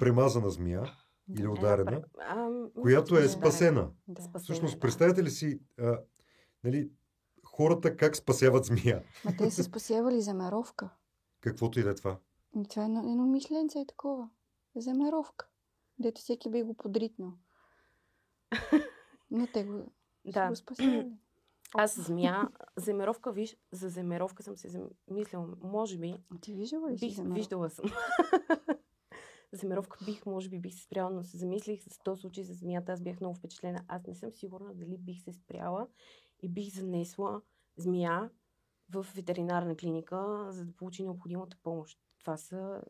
[0.00, 0.82] премазана змия,
[1.30, 2.48] или ударена, а,
[2.80, 3.90] която е спасена.
[4.08, 4.38] Да.
[4.38, 6.00] Всъщност, представете ли си а,
[6.64, 6.90] нали,
[7.44, 9.02] хората как спасяват змия?
[9.26, 10.90] А те са спасявали замеровка.
[11.40, 12.18] Каквото и да е това.
[12.68, 14.28] Това е едно, едно мисленце е такова.
[14.76, 15.48] Замеровка.
[15.98, 17.32] Дето всеки би го подритнал.
[19.30, 19.92] Но те го,
[20.24, 20.48] да.
[20.48, 21.12] го спасявали.
[21.74, 24.68] Аз змия, земеровка, виж, за земеровка съм се
[25.08, 25.48] замислила.
[25.62, 26.14] Може би...
[26.34, 27.84] А ти виждала ли бих, си Виждала съм.
[29.56, 32.92] Замировка бих, може би бих се спряла, но се замислих с този случай за змията.
[32.92, 33.84] Аз бях много впечатлена.
[33.88, 35.86] Аз не съм сигурна дали бих се спряла
[36.42, 37.40] и бих занесла
[37.76, 38.30] змия
[38.90, 41.98] в ветеринарна клиника, за да получи необходимата помощ.
[42.20, 42.82] Това са,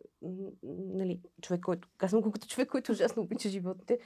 [0.63, 3.99] нали, човек, който, казвам го като човек, който ужасно обича животните.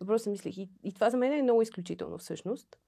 [0.00, 0.56] Добро се мислех.
[0.56, 2.78] И, и това за мен е много изключително всъщност.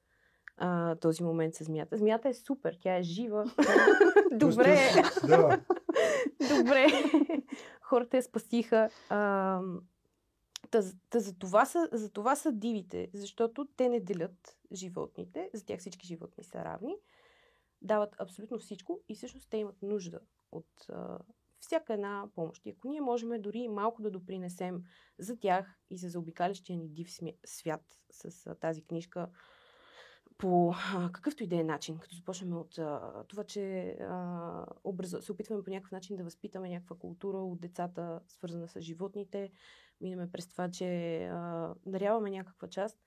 [0.57, 1.97] А, този момент с змията.
[1.97, 3.45] Змията е супер, тя е жива.
[4.33, 4.79] Добре.
[6.57, 6.87] Добре
[7.87, 8.91] хората я спасиха.
[9.09, 9.61] А,
[10.71, 15.65] та, та за, това са, за това са дивите, защото те не делят животните, за
[15.65, 16.97] тях всички животни са равни,
[17.83, 20.21] дават абсолютно всичко и всъщност те имат нужда
[20.53, 21.19] от а,
[21.61, 22.67] всяка една помощ.
[22.67, 24.83] И ако ние можем дори малко да допринесем
[25.19, 27.09] за тях и за заобикалящия ни див
[27.45, 29.29] свят с а, тази книжка,
[30.39, 35.17] по а, какъвто и да е начин, като започнем от а, това, че а, образ...
[35.21, 39.53] се опитваме по някакъв начин да възпитаме някаква култура от децата, свързана с животните,
[40.01, 42.99] минаме през това, че а, даряваме някаква част.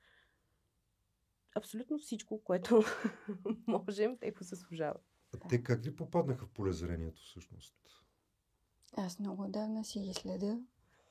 [1.55, 2.83] Абсолютно всичко, което
[3.67, 5.03] можем, те го заслужават.
[5.33, 7.75] А те как ви попаднаха в полезрението всъщност?
[8.97, 10.61] Аз много отдавна си ги следя,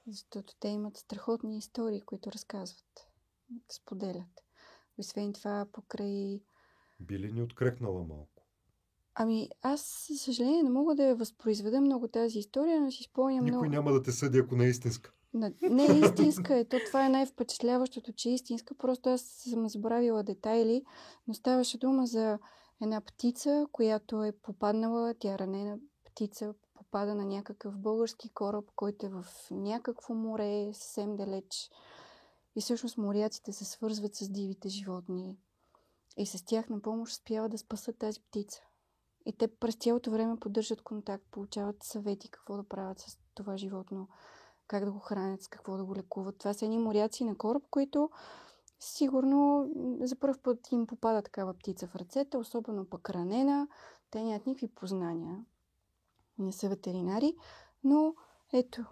[0.06, 3.08] защото те имат страхотни истории, които разказват,
[3.72, 4.47] споделят.
[4.98, 6.40] Освен това, покрай...
[7.00, 8.42] Би ли ни открехнала малко?
[9.14, 13.44] Ами, аз, за съжаление, не мога да я възпроизведа много тази история, но си спомням
[13.44, 13.72] Никой много.
[13.72, 15.12] няма да те съди, ако не е истинска.
[15.34, 16.64] На- Не е истинска е.
[16.64, 18.74] То това е най-впечатляващото, че е истинска.
[18.74, 20.82] Просто аз съм забравила детайли,
[21.28, 22.38] но ставаше дума за
[22.82, 29.06] една птица, която е попаднала, тя е ранена птица, попада на някакъв български кораб, който
[29.06, 31.70] е в някакво море, съвсем далеч.
[32.58, 35.36] И всъщност моряците се свързват с дивите животни.
[36.16, 38.60] И с тях на помощ успяват да спасат тази птица.
[39.26, 44.08] И те през цялото време поддържат контакт, получават съвети какво да правят с това животно
[44.66, 46.38] как да го хранят, с какво да го лекуват.
[46.38, 48.10] Това са едни моряци на кораб, които
[48.80, 53.68] сигурно за първ път им попада такава птица в ръцете, особено пък ранена.
[54.10, 55.44] Те нямат никакви познания.
[56.38, 57.36] Не са ветеринари,
[57.84, 58.14] но
[58.52, 58.84] ето,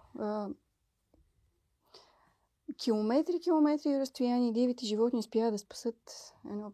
[2.73, 6.71] километри, километри разстояние дивите животни успяват да спасат едно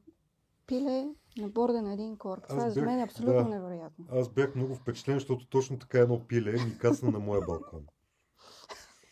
[0.67, 2.43] пиле на борда на един кораб.
[2.49, 3.49] Това Аз за бях- мен е абсолютно да.
[3.49, 4.05] невероятно.
[4.11, 7.85] Аз бях много впечатлен, защото точно така едно пиле ми кацна на моя балкон.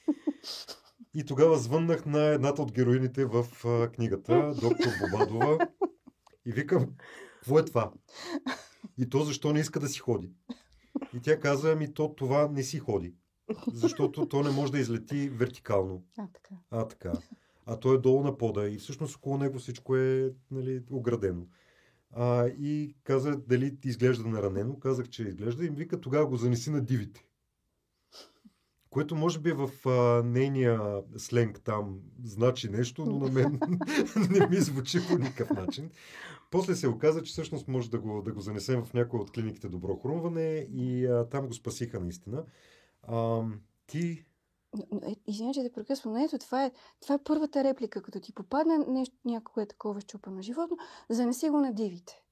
[1.14, 3.46] И тогава звъннах на едната от героините в
[3.96, 5.68] книгата, доктор Бобадова,
[6.46, 6.88] и викам,
[7.36, 7.92] какво е това?
[8.98, 10.32] И то защо не иска да си ходи?
[11.14, 13.16] И тя каза, ами то това не си ходи.
[13.74, 16.04] Защото то не може да излети вертикално.
[16.18, 16.56] А, така.
[16.72, 17.14] А, така.
[17.66, 21.48] А той е долу на пода и всъщност около него всичко е нали, оградено.
[22.12, 24.80] А, и каза дали изглежда наранено.
[24.80, 27.26] Казах, че изглежда и ми вика тогава го занеси на дивите.
[28.90, 33.60] Което може би в а, нейния сленг там значи нещо, но на мен
[34.30, 35.90] не ми звучи по никакъв начин.
[36.52, 39.70] После се оказа, че всъщност може да го, да го занесем в някоя от клиниките
[39.70, 42.44] Добро хрумване и а, там го спасиха наистина.
[43.04, 43.44] А,
[43.88, 44.26] ти
[45.28, 48.02] Извинявай, че те прекъсвам, ето това е, това е първата реплика.
[48.02, 50.78] Като ти попадне нещо, някое такова щупено животно,
[51.10, 52.24] занеси го на дивите.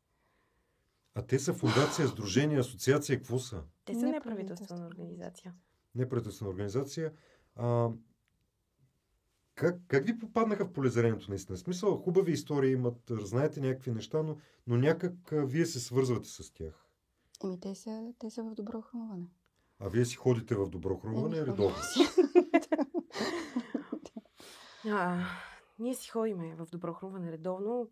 [1.15, 3.63] А те са фундация, сдружение, асоциация, какво са?
[3.85, 5.53] Те са Неправителствена организация.
[5.95, 7.13] Неправителствена организация.
[7.55, 7.89] А,
[9.55, 11.57] как, как ви попаднаха в полезрението наистина?
[11.57, 16.53] Смисъл, хубави истории имат, знаете някакви неща, но, но някак а, вие се свързвате с
[16.53, 16.85] тях.
[17.43, 19.27] Еми, те са, те са в добро хрумване.
[19.79, 21.99] А вие си ходите в добро хрумване ходим си.
[24.85, 25.25] А,
[25.79, 27.89] ние си ходиме в добро хрумване редовно,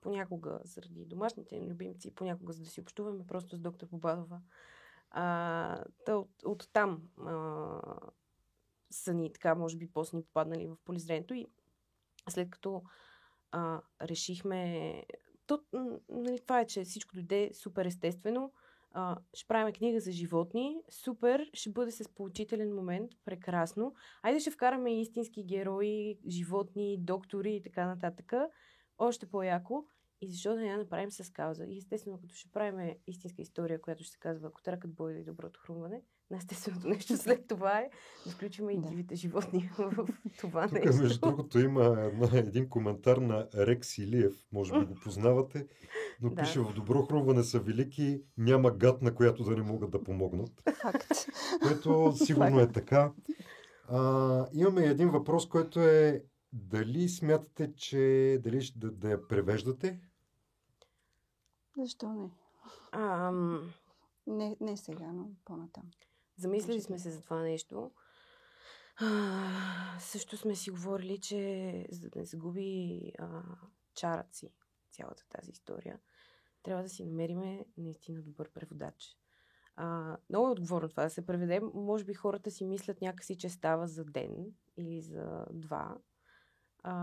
[0.00, 4.40] понякога заради домашните ни любимци, понякога за да си общуваме просто с доктор Бобадова.
[5.10, 7.80] А, та от, от там а,
[8.90, 11.46] са ни така, може би, после ни попаднали в полезрението и
[12.28, 12.82] след като
[13.50, 15.02] а, решихме...
[15.46, 15.60] То,
[16.08, 18.52] нали, това е, че всичко дойде супер естествено.
[18.96, 20.76] А, ще правим книга за животни.
[20.90, 23.10] Супер, ще бъде с поучителен момент.
[23.24, 23.94] Прекрасно.
[24.22, 28.32] Айде ще вкараме истински герои, животни, доктори и така нататък.
[28.98, 29.84] Още по-яко.
[30.20, 31.64] И защо да не я направим с кауза?
[31.64, 35.60] И естествено, като ще правим истинска история, която ще се казва Котаракът Бойда и доброто
[35.60, 37.90] хрумване, най-естественото нещо след това е
[38.26, 38.88] да включим и Да.
[38.88, 40.06] дивите животни в
[40.40, 41.02] това Тук, нещо.
[41.02, 45.66] между другото, има една, един коментар на Рекс Илиев, може би го познавате,
[46.22, 46.42] но Да.
[46.42, 50.62] пише в добро хрумване са велики, няма гад, на която да не могат да помогнат.
[50.82, 51.06] Факт.
[51.62, 53.12] което сигурно е така.
[53.88, 57.98] А, имаме един въпрос, който е дали смятате, че
[58.42, 60.00] дали ще да, да я превеждате?
[61.78, 62.30] Защо не?
[62.92, 63.72] Ам,
[64.26, 65.82] Не, не сега, но по-натам.
[66.36, 67.90] Замислили сме се за това нещо.
[68.96, 73.42] А, също сме си говорили, че за да не загуби а,
[73.94, 74.50] чарът си
[74.90, 75.98] цялата тази история,
[76.62, 79.16] трябва да си намериме наистина добър преводач.
[79.76, 81.60] А, много е отговорно това да се преведе.
[81.74, 85.96] Може би хората си мислят някакси, че става за ден или за два.
[86.82, 86.94] А,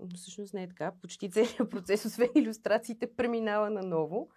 [0.00, 0.92] но всъщност не е така.
[1.02, 4.30] Почти целият процес, освен иллюстрациите, преминава наново.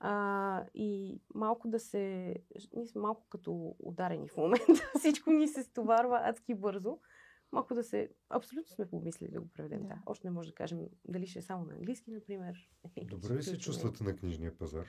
[0.00, 2.34] А, и малко да се...
[2.76, 4.72] Ние сме малко като ударени в момента.
[4.98, 6.98] Всичко ни се стоварва адски бързо.
[7.52, 8.10] Малко да се...
[8.30, 9.82] Абсолютно сме помислили да го преведем.
[9.82, 9.88] Да.
[9.88, 9.98] Да.
[10.06, 12.68] Още не може да кажем дали ще е само на английски, например.
[13.10, 14.86] Добре ли се чувствате на книжния пазар?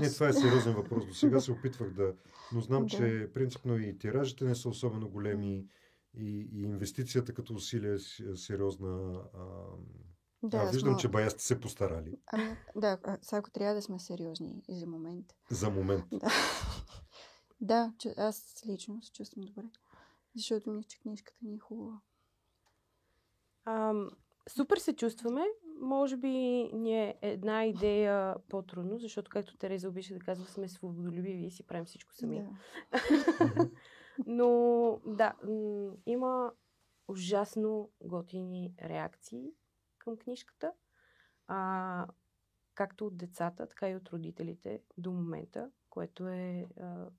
[0.00, 1.06] Не, това е сериозен въпрос.
[1.06, 2.14] До сега се опитвах да...
[2.54, 2.88] Но знам, Да.
[2.88, 5.66] че принципно и тиражите не са особено големи
[6.14, 9.22] и, и инвестицията като усилие е с- сериозна.
[9.34, 9.46] А,
[10.42, 12.18] Да, а, виждам, мога- че бая сте се постарали.
[12.26, 15.26] Ами, да, а, сега ако трябва да сме сериозни и за момент.
[15.50, 16.04] За момент.
[16.12, 16.28] Да.
[17.60, 19.62] да, че, аз лично се чувствам добре.
[20.36, 22.00] Защото мисля, че книжката ни е хубава.
[23.64, 24.10] ам,
[24.48, 25.44] супер се чувстваме.
[25.80, 26.28] Може би
[26.72, 31.62] ни е една идея по-трудно, защото, както Тереза обича да казва, сме свободолюбиви и си
[31.62, 32.46] правим всичко сами.
[32.92, 33.00] Да.
[34.26, 34.50] Но
[35.06, 36.52] да, м- има
[37.08, 39.52] ужасно готини реакции.
[40.04, 40.72] Към книжката.
[41.46, 42.06] А,
[42.74, 46.66] както от децата, така и от родителите до момента, което е...
[46.80, 47.10] А,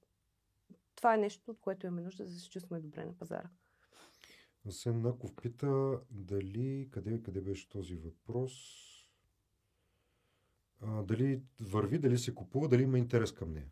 [0.95, 3.49] това е нещо, от което имаме нужда, за да се чувстваме добре на пазара.
[4.67, 8.53] Асен Наков пита дали, къде, къде беше този въпрос,
[10.81, 13.71] а, дали върви, дали се купува, дали има интерес към нея.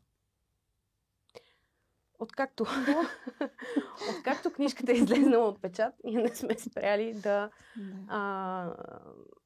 [2.21, 2.63] Откакто,
[4.17, 7.49] откакто книжката е излезнала от печат, ние не сме спряли да, Да.
[8.07, 8.75] а,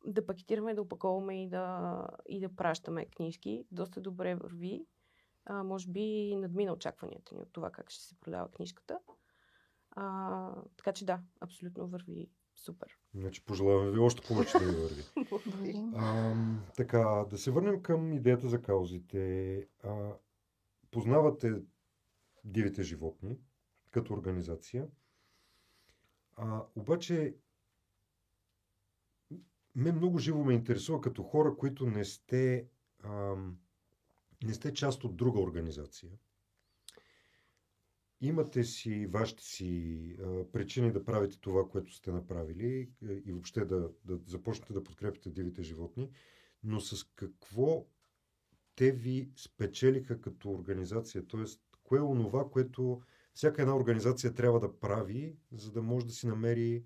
[0.06, 3.66] да пакетираме, да опаковаме и да, и да пращаме книжки.
[3.72, 4.86] Доста добре върви.
[5.46, 9.00] А, може би надмина очакванията ни от това как ще се продава книжката.
[9.92, 12.90] А, така че да, абсолютно върви супер.
[13.14, 15.04] Значи пожелаваме ви още повече да ви върви.
[15.96, 16.34] А,
[16.76, 19.58] така, да се върнем към идеята за каузите.
[19.84, 20.14] А,
[20.92, 21.54] познавате
[22.46, 23.38] дивите животни
[23.92, 24.88] като организация.
[26.36, 27.36] А, обаче,
[29.76, 32.68] мен много живо ме интересува като хора, които не сте,
[33.04, 33.58] ам,
[34.44, 36.12] не сте част от друга организация.
[38.22, 43.66] Имате си вашите си а, причини да правите това, което сте направили а, и въобще
[43.66, 46.10] да, да започнете да подкрепите дивите животни,
[46.64, 47.88] но с какво
[48.76, 51.28] те ви спечелиха като организация?
[51.28, 53.02] Тоест, кое е онова, което
[53.34, 56.84] всяка една организация трябва да прави, за да може да си намери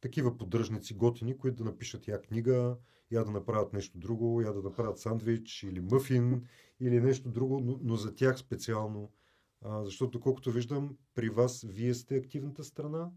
[0.00, 2.76] такива поддръжници готини, които да напишат я книга,
[3.10, 6.46] я да направят нещо друго, я да направят сандвич или мъфин
[6.80, 9.12] или нещо друго, но, но за тях специално.
[9.60, 13.10] А, защото, колкото виждам, при вас вие сте активната страна,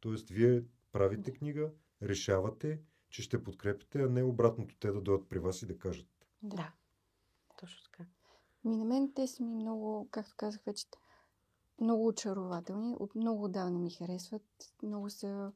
[0.00, 0.34] т.е.
[0.34, 1.70] вие правите книга,
[2.02, 2.80] решавате,
[3.10, 6.06] че ще подкрепите, а не обратното те да дойдат при вас и да кажат.
[6.42, 6.72] Да,
[7.60, 8.04] точно така.
[8.64, 10.86] Ми на мен те са ми много, както казах вече,
[11.80, 12.96] много очарователни.
[12.98, 14.42] От много отдавна ми харесват.
[14.82, 15.52] Много са,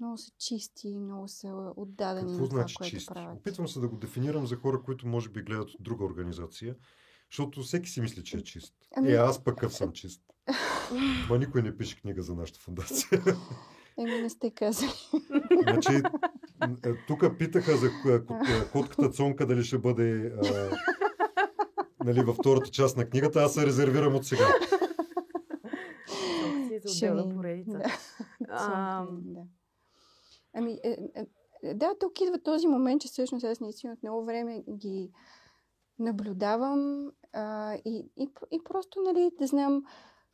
[0.00, 3.06] много са чисти, много са отдадени Какво на това, значи което чисти?
[3.06, 3.38] правят.
[3.38, 6.76] Опитвам се да го дефинирам за хора, които може би гледат от друга организация,
[7.30, 8.74] защото всеки си мисли, че е чист.
[8.96, 10.22] Ами- Е, аз пък съм чист.
[11.30, 13.08] Ма никой не пише книга за нашата фундация.
[13.98, 14.90] Еми не сте казали.
[15.62, 15.92] значи,
[16.84, 20.70] е, тук питаха за ко- ко- котката Цонка дали ще бъде а,
[22.06, 23.42] нали, във втората част на книгата.
[23.42, 24.46] Аз се резервирам от сега.
[26.72, 27.82] Е Ще ми- поредица.
[30.54, 30.80] Ами,
[31.74, 35.10] да, тук идва този момент, че всъщност аз наистина от много време ги
[35.98, 39.82] наблюдавам а, и, и, и просто, нали, да знам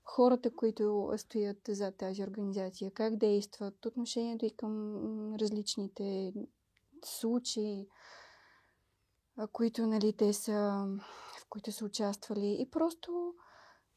[0.04, 6.32] хората, които стоят за тази организация, как действат, отношението и към различните
[7.04, 7.86] случаи,
[9.52, 10.86] които, нали, те са,
[11.52, 13.34] които са участвали и просто,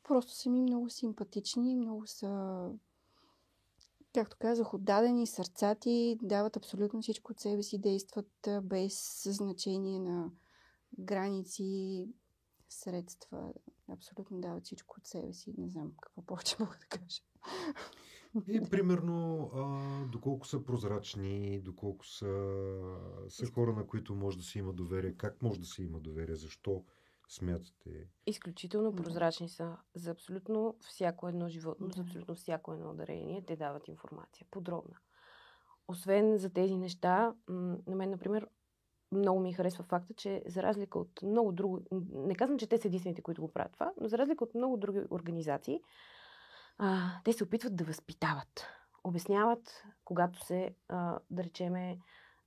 [0.04, 2.70] просто са ми много симпатични, много са
[4.14, 10.32] както казах, отдадени, сърцати, дават абсолютно всичко от себе си, действат без значение на
[11.00, 12.08] граници,
[12.70, 13.54] средства.
[13.90, 15.54] Абсолютно дават всичко от себе си.
[15.58, 17.22] Не знам какво повече мога да кажа.
[18.48, 22.54] И примерно, а, доколко са прозрачни, доколко са,
[23.30, 26.36] са хора, на които може да се има доверие, как може да се има доверие,
[26.36, 26.84] защо
[27.30, 28.08] смятате.
[28.26, 33.44] Изключително прозрачни са за абсолютно всяко едно животно, за абсолютно всяко едно дарение.
[33.48, 34.98] Те дават информация, подробна.
[35.88, 38.48] Освен за тези неща, на мен, например,
[39.12, 42.88] много ми харесва факта, че за разлика от много други, не казвам, че те са
[42.88, 45.82] единствените, които го правят това, но за разлика от много други организации,
[46.78, 48.68] а, те се опитват да възпитават.
[49.04, 52.00] Обясняват, когато се, а, да речеме,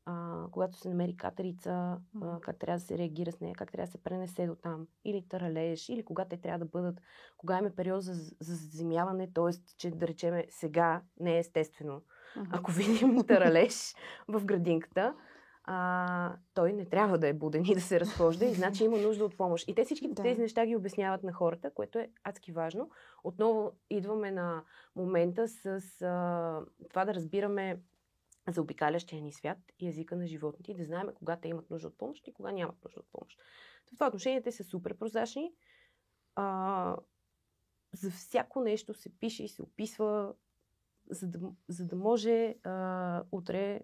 [0.08, 3.86] а, когато се намери катерица, а, как трябва да се реагира с нея, как трябва
[3.86, 7.00] да се пренесе до там, или таралеж, или кога те трябва да бъдат,
[7.36, 9.74] кога има период за, за заземяване, т.е.
[9.76, 12.02] че да речеме сега не е естествено.
[12.50, 13.94] Ако видим таралеж
[14.28, 15.14] в градинката,
[15.64, 19.24] а, той не трябва да е буден и да се разхожда и значи има нужда
[19.24, 19.68] от помощ.
[19.68, 20.22] И те всички Да.
[20.22, 22.90] тези неща ги обясняват на хората, което е адски важно.
[23.24, 24.62] Отново идваме на
[24.96, 25.66] момента с
[26.02, 27.78] а, това да разбираме
[28.48, 31.88] за обикалящия ни свят и езика на животните и да знаем кога те имат нужда
[31.88, 33.38] от помощ и кога нямат нужда от помощ.
[33.86, 35.52] В това отношение те са супер прозрачни.
[36.34, 36.96] А,
[37.92, 40.34] за всяко нещо се пише и се описва,
[41.10, 41.38] за да,
[41.68, 43.80] за да може а, утре,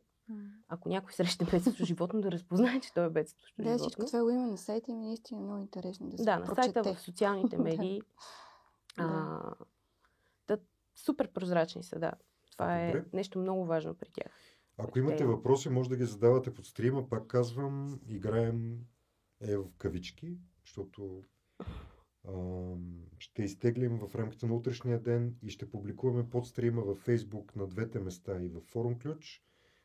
[0.69, 4.07] ако някой срещне бедстващо животно, да разпознае, че той е бедстващо Да, всичко животно.
[4.07, 6.55] това го има на сайта и ми е наистина много интересно да се Да, на
[6.55, 7.63] сайта, в социалните Да.
[7.63, 8.03] медии.
[8.97, 9.41] а,
[10.49, 10.59] да,
[10.95, 12.13] супер прозрачни са, да.
[12.53, 13.05] Това е Добре.
[13.13, 14.33] нещо много важно при тях.
[14.79, 17.09] Ако имате Те- въпроси, може да ги задавате под стрима.
[17.09, 18.79] Пак казвам, играем
[19.41, 21.25] е в кавички, защото
[23.19, 27.67] ще изтеглим в рамките на утрешния ден и ще публикуваме под стрима във Facebook на
[27.67, 29.45] двете места и във форум ключ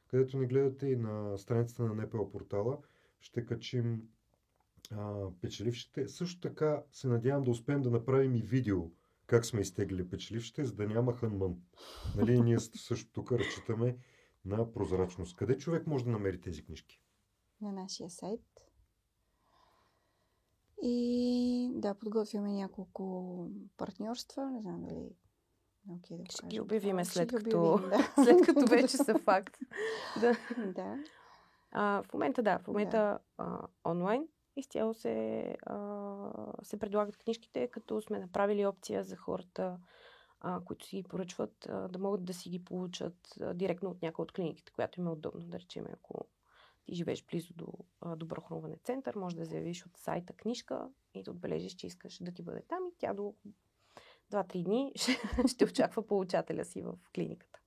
[0.10, 2.78] където ни гледате и на страницата на НПО портала.
[3.20, 4.02] Ще качим
[4.92, 6.08] а, печелившите.
[6.08, 8.92] Също така се надявам да успеем да направим и видео
[9.26, 11.56] как сме изтеглили печелившите, за да няма хънмън.
[12.18, 13.98] Нали, ние също тук разчитаме
[14.46, 15.36] на прозрачност.
[15.36, 17.02] Къде човек може да намери тези книжки?
[17.62, 18.42] На нашия сайт.
[20.82, 24.52] И да, подготвяме няколко партньорства.
[24.52, 25.16] Не знам дали
[25.90, 28.14] Okay, да ще ги обявиме след като, обявим, да.
[28.24, 29.58] след като вече са факт.
[30.22, 30.38] да.
[30.66, 30.98] да.
[31.72, 36.30] А, в момента да, в момента а, онлайн изцяло се, а,
[36.64, 39.78] се предлагат книжките, като сме направили опция за хората,
[40.42, 44.02] а, които си ги поръчват, а, да могат да си ги получат а, директно от
[44.02, 45.46] някоя от клиниките, която им е удобно.
[45.46, 46.26] Да речем, ако
[46.86, 47.68] ти живееш близо до
[48.02, 52.24] а, добро хрануване център, може да заявиш от сайта книжка и да отбележиш, че искаш
[52.24, 53.34] да ти бъде там и тя до
[54.32, 55.12] 2-3 дни ще,
[55.48, 57.60] ще очаква получателя си в клиниката.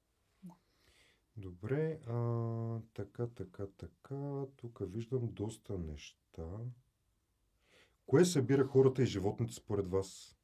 [1.36, 4.44] Добре, а, така, така, така.
[4.56, 6.46] Тук виждам доста неща.
[8.06, 10.36] Кое събира хората и животните според вас?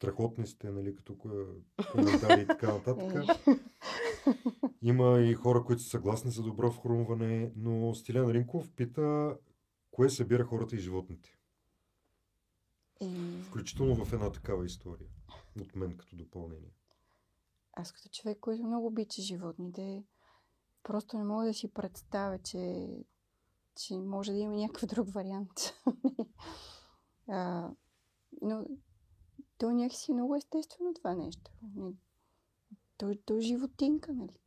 [0.00, 3.14] Страхотни сте, нали, като ко- коментари и така нататък.
[3.46, 3.50] Е,
[4.82, 9.36] Има и хора, които са съгласни за добро хрумване, но Стилян Ринков пита
[9.90, 11.38] кое събира хората и животните.
[13.00, 15.08] и Включително в една такава история.
[15.60, 16.72] От мен като допълнение.
[17.72, 20.04] аз като човек, който много обича животните,
[20.82, 22.88] просто не мога да си представя, че,
[23.76, 25.50] че може да има някакъв друг вариант.
[27.28, 27.70] а,
[28.42, 28.66] но
[29.60, 31.50] то някакси е много естествено това нещо.
[31.76, 31.92] Не-
[32.96, 34.38] То, то е животинка, нали?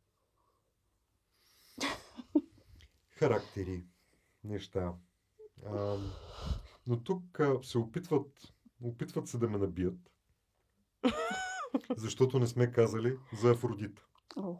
[3.08, 3.84] характери,
[4.44, 4.94] неща.
[5.66, 5.96] А,
[6.86, 8.52] но тук а, се опитват,
[8.82, 10.10] опитват се да ме набият,
[11.96, 14.06] защото не сме казали за Афродита.
[14.36, 14.56] О,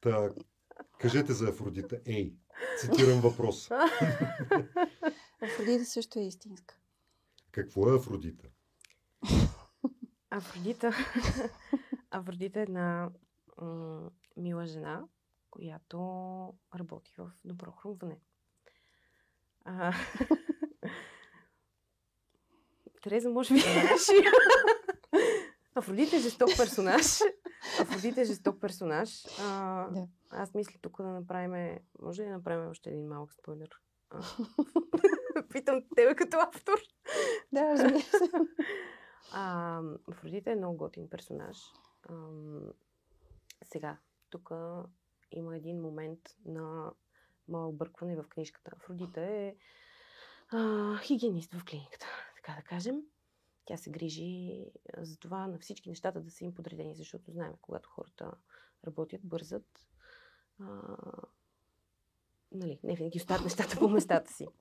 [0.00, 0.34] Та,
[0.98, 2.00] кажете за Афродита.
[2.06, 2.34] Ей,
[2.78, 3.70] цитирам въпрос.
[5.42, 6.81] Афродита също е истинска.
[7.52, 8.48] Какво е Афродита?
[10.30, 10.90] Афродита.
[12.10, 13.10] Афродита е една
[13.60, 15.04] м- мила жена,
[15.50, 15.98] която
[16.74, 18.20] работи в добро хрумване.
[19.64, 19.92] А...
[23.02, 23.60] Тереза, може би.
[25.74, 27.20] Афродита е жесток персонаж.
[27.80, 29.24] Афродита е жесток персонаж.
[29.40, 30.06] А, Да.
[30.30, 31.78] Аз мисля тук да направим...
[32.02, 33.70] Може ли да направим още един малък спойлер?
[34.10, 34.22] А,
[35.52, 36.78] Питам тебе като автор.
[37.52, 38.30] Да, разбира се.
[39.34, 41.56] А, Афродита е много готин персонаж.
[42.08, 42.60] Ам,
[43.64, 43.98] сега,
[44.30, 44.50] тук
[45.30, 46.92] има един момент на
[47.48, 48.70] мое объркване в книжката.
[48.76, 49.54] Афродита е
[50.50, 52.06] а, хигиенист в клиниката,
[52.36, 53.02] така да кажем.
[53.64, 54.64] Тя се грижи
[54.98, 58.32] за това на всички нещата да са им подредени, защото знаем, когато хората
[58.86, 59.88] работят, бързат,
[60.60, 60.96] а,
[62.52, 64.46] нали, не винаги остават нещата по местата си.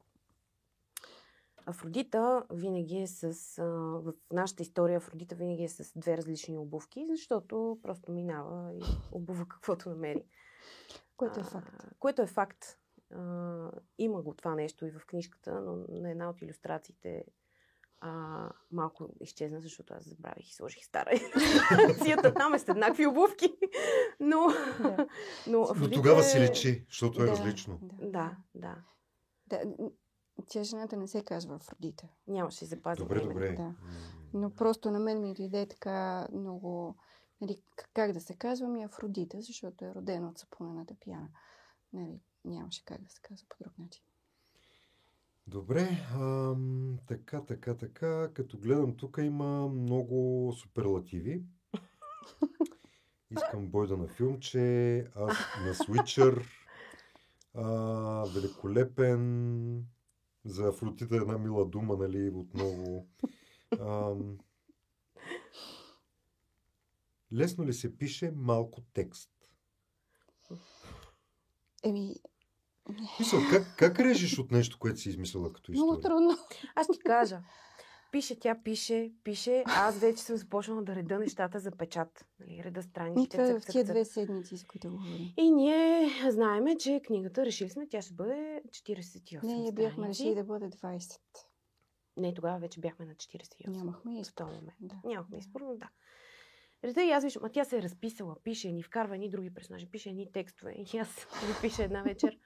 [1.65, 3.23] Афродита винаги е с...
[3.59, 3.63] А,
[4.01, 8.81] в нашата история Афродита винаги е с две различни обувки, защото просто минава и
[9.11, 10.23] обува каквото намери.
[11.17, 11.85] Което е А, факт.
[11.99, 12.65] Което е факт.
[13.13, 17.25] А, има го това нещо и в книжката, но на една от иллюстрациите
[18.03, 22.33] а, малко изчезна, защото аз забравих и сложих стара иллюстрацията.
[22.33, 23.57] Там е с еднакви обувки.
[24.19, 24.47] Но,
[24.79, 25.07] Да.
[25.47, 27.79] но, Но Афродита тогава е- си лечи, защото е Да, различно.
[28.01, 28.75] Да, да.
[29.47, 29.63] да.
[30.47, 32.07] Тя жената не се казва Афродита.
[32.27, 32.97] Нямаше запази.
[33.01, 33.53] Добре, добре.
[33.53, 33.75] Да.
[34.33, 36.95] Но просто на мен ми дойде така много...
[37.41, 37.63] Нали,
[37.93, 41.29] как да се казва ми Афродита, защото е родена от сапунената пяна.
[41.93, 44.03] Нали, нямаше как да се казва по друг начин.
[45.47, 48.29] Добре, ам, така, така, така.
[48.33, 51.43] Като гледам, тук има много суперлативи.
[53.31, 56.45] Искам Бойда на филмче, аз на Switcher,
[57.53, 59.85] а, великолепен,
[60.45, 63.07] за Афродита една мила дума, нали, отново.
[63.79, 64.37] Ам,
[67.33, 69.31] лесно ли се пише малко текст?
[71.83, 72.15] Еми,
[73.19, 76.15] Мисъл, как, как режеш от нещо, което си измислила като много история?
[76.15, 76.37] трудно.
[76.75, 77.41] Аз ти кажа.
[78.11, 79.63] Пише, тя пише, пише.
[79.67, 82.25] Аз вече съм започнала да реда нещата за печат.
[82.39, 83.37] Нали, реда И страниците.
[83.37, 85.33] това е цък, в тия две седмици, за които говорим.
[85.37, 90.35] И ние знаеме, че книгата, решили сме, тя ще бъде 48 Не, ние бяхме решили
[90.35, 91.19] да бъде 20.
[92.17, 93.67] Не, тогава вече бяхме на 48.
[93.67, 94.45] Нямахме В избор.
[94.45, 94.77] този момент.
[94.79, 95.01] Да.
[95.05, 95.89] Нямахме избор, но да.
[96.83, 99.89] Реда и аз виждам, а тя се е разписала, пише, ни вкарва едни други персонажи,
[99.91, 100.71] пише едни текстове.
[100.71, 102.37] И аз ми пише една вечер,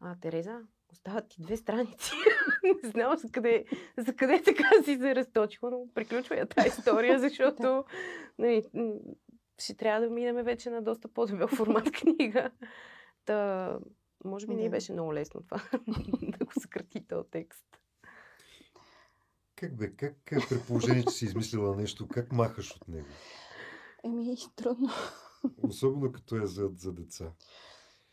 [0.00, 0.60] а, Тереза,
[0.94, 2.12] остават ти две страници.
[2.84, 3.64] не знам за къде,
[3.98, 7.84] за къде така си се разточила, но приключва я тази история, защото
[8.38, 8.64] нали,
[9.58, 12.50] ще трябва да минем вече на доста по-дебел формат книга.
[13.24, 13.78] Та,
[14.24, 15.62] може би не беше много лесно това,
[16.38, 17.66] да го съкрати този текст.
[19.56, 23.06] Как бе, как е при положение, че си измислила нещо, как махаш от него?
[24.04, 24.88] Еми, трудно.
[25.62, 27.32] Особено като е за, за деца.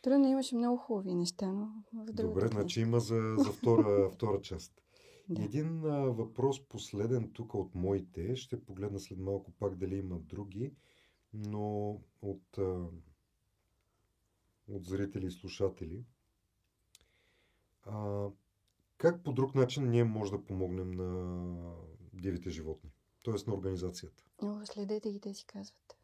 [0.02, 4.40] Трудно имаше много хубави неща, но в другата Добре, значи има за, за втора, втора
[4.40, 4.82] част.
[5.28, 5.42] Да.
[5.42, 8.36] Един а, въпрос последен тук от моите.
[8.36, 10.74] Ще погледна след малко пак дали има други,
[11.34, 12.86] но от, а,
[14.68, 16.04] от зрители и слушатели.
[17.82, 18.26] А,
[18.98, 21.74] как по друг начин ние може да помогнем на
[22.12, 22.90] дивите животни?
[23.22, 24.24] Тоест на организацията.
[24.42, 25.96] Много следете ги, те си казват.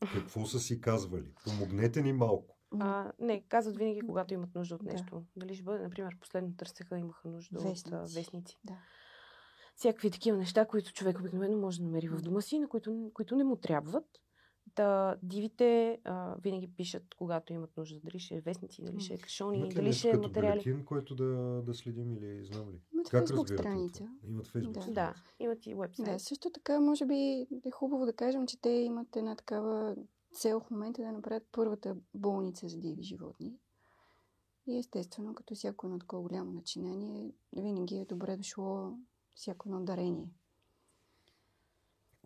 [0.00, 1.32] Какво са си казвали?
[1.44, 2.56] Помогнете ни малко.
[2.80, 4.92] А, не, казват винаги, когато имат нужда от Да.
[4.92, 5.24] нещо.
[5.36, 8.14] Дали ще бъде, например, последно търсеха, имаха нужда от а, Вестници.
[8.18, 8.58] вестници.
[8.64, 8.74] Да.
[9.74, 13.36] Всякакви такива неща, които човек обикновено може да намери в дома си, на които, които
[13.36, 14.04] не му трябват.
[14.76, 18.00] Да, дивите а, винаги пишат, когато имат нужда.
[18.04, 20.54] Дали ще е вестници, дали ще е кашони, Имат ли дали ще е материали.
[20.54, 21.24] бюлетин, който да,
[21.66, 22.80] да следим или знам ли?
[22.94, 23.98] Имат Как фейсбук страница.
[23.98, 24.10] това?
[24.28, 24.80] Имат фейсбук Да.
[24.80, 25.00] страница.
[25.00, 25.14] Да,
[25.44, 26.08] имат и вебсайт.
[26.08, 27.14] Да, също така, може би
[27.66, 29.96] е хубаво да кажем, че те имат една такава
[30.32, 33.52] цел в момента да направят първата болница за диви животни.
[34.66, 38.92] И естествено, като всяко едно такова голямо начинание, винаги е добре дошло
[39.34, 40.30] всяко едно дарение.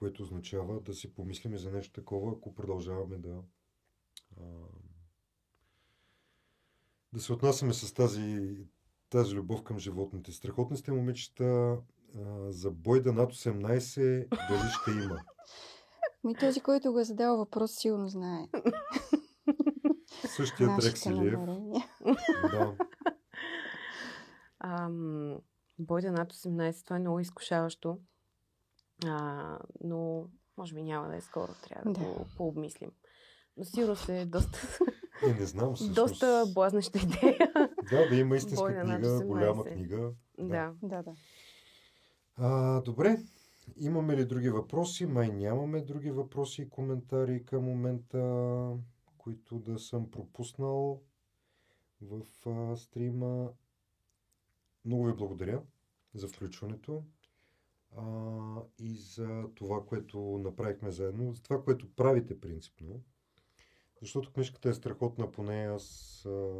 [0.01, 3.43] Което означава да си помислим и за нещо такова, ако продължаваме да
[4.37, 4.43] а,
[7.13, 8.57] да се отнасяме с тази,
[9.11, 10.33] тази любов към животните.
[10.33, 11.79] Страхотни сте, момичета,
[12.17, 15.21] а, за бойда над 18 дали ще има.
[16.25, 18.47] Ми този, който го е задал въпрос, сигурно знае.
[20.61, 21.33] Рекселиев.
[21.33, 21.87] намерения.
[22.43, 22.77] Да.
[24.61, 25.37] Ам,
[25.79, 27.99] бойда над 18, това е много изкушаващо.
[29.07, 30.25] А, но
[30.57, 32.07] може би няма да е скоро, трябва да, Да.
[32.07, 32.91] го пообмислим.
[33.57, 34.59] Но сигурно се е доста,
[35.23, 35.95] Е, не знам всъщност.
[35.97, 37.53] доста блазнеща идея.
[37.91, 39.27] Да, да има истинска Бойда над книга, 18.
[39.27, 40.13] голяма книга.
[40.39, 40.73] да.
[40.83, 41.13] Да, да.
[42.37, 43.23] А, добре,
[43.77, 45.07] имаме ли други въпроси?
[45.07, 48.19] Май нямаме други въпроси и коментари към момента,
[49.19, 51.03] които да съм пропуснал
[52.03, 53.49] в а, стрима.
[54.85, 55.63] Много ви благодаря
[56.15, 57.03] за включването
[57.97, 58.03] а,
[58.79, 63.03] и за това, което направихме заедно, за това, което правите принципно.
[64.01, 66.51] Защото книжката е страхотна, поне аз, а,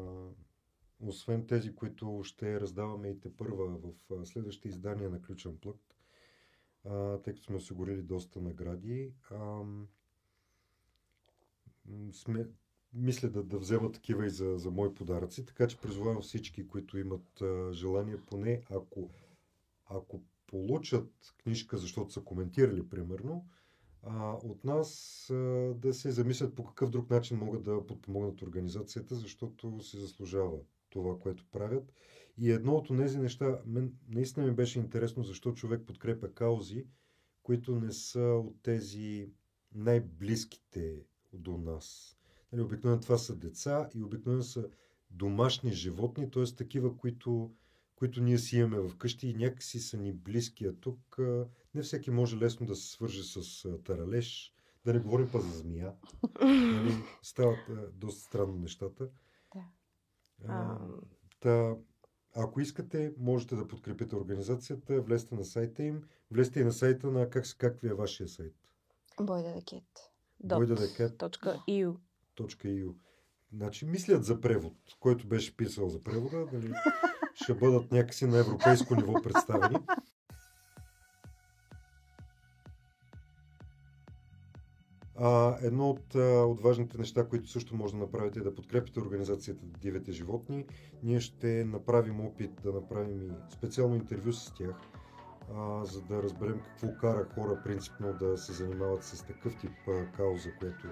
[1.01, 3.79] освен тези, които ще раздаваме и те първа
[4.11, 5.97] в следващите издания на Ключен плът,
[6.85, 9.13] а, тъй като сме осигурили доста награди.
[9.31, 9.63] А,
[12.13, 12.49] сме,
[12.93, 16.99] мисля да, да взема такива и за, за мои подаръци, така че призовавам всички, които
[16.99, 19.11] имат а, желание, поне ако,
[19.87, 21.11] ако получат
[21.43, 23.47] книжка, защото са коментирали, примерно,
[24.03, 25.35] а, от нас а,
[25.75, 30.59] да се замислят по какъв друг начин могат да подпомогнат организацията, защото се заслужава
[30.91, 31.93] това, което правят.
[32.39, 36.87] И едно от тези неща, мен наистина ми беше интересно, защо човек подкрепя каузи,
[37.43, 39.31] които не са от тези
[39.75, 42.17] най-близките до нас.
[42.53, 44.69] Нали, обикновено това са деца и обикновено са
[45.11, 46.45] домашни животни, т.е.
[46.57, 47.51] такива, които,
[48.01, 50.67] които ние си имаме вкъщи и някакси са ни близки.
[50.67, 51.19] А тук
[51.75, 55.93] не всеки може лесно да се свърже с таралеж, да не говорим па за змия.
[56.43, 56.93] Нали,
[57.23, 57.59] стават
[57.95, 59.09] доста странно нещата.
[59.55, 59.65] Да.
[60.49, 60.79] А,
[61.41, 61.77] та,
[62.37, 67.31] ако искате, можете да подкрепите организацията, влезте на сайта им, влезте и на сайта на
[67.31, 68.55] как, как ви е вашия сайт.
[70.57, 70.89] Бойда да
[73.53, 76.73] Значи мислят за превод, който беше писал за превода, дали
[77.35, 79.77] ще бъдат някакси на европейско ниво представени.
[85.23, 89.67] А, едно от, от важните неща, които също може да направите е да подкрепите организацията
[89.67, 90.67] Дивете животни.
[91.03, 94.77] Ние ще направим опит да направим и специално интервю с тях,
[95.55, 100.13] а, за да разберем какво кара хора принципно да се занимават с такъв тип а,
[100.13, 100.89] кауза, което,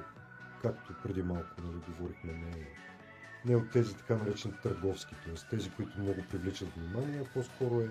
[0.63, 2.67] както преди малко нали, говорихме, не
[3.45, 5.57] не от тези така наречени търговски, т.е.
[5.57, 7.89] тези, които много привличат внимание, по-скоро е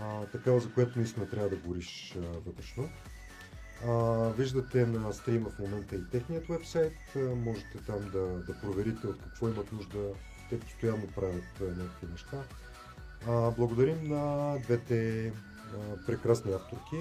[0.00, 2.14] а, такава, за която наистина трябва да гориш
[2.46, 2.88] вътрешно.
[3.86, 3.92] А,
[4.28, 6.96] виждате на стрима в момента и техният вебсайт.
[7.16, 10.12] А, можете там да, да проверите от какво имат нужда.
[10.50, 12.42] Те постоянно правят някакви неща.
[13.28, 16.96] А, благодарим на двете а, прекрасни авторки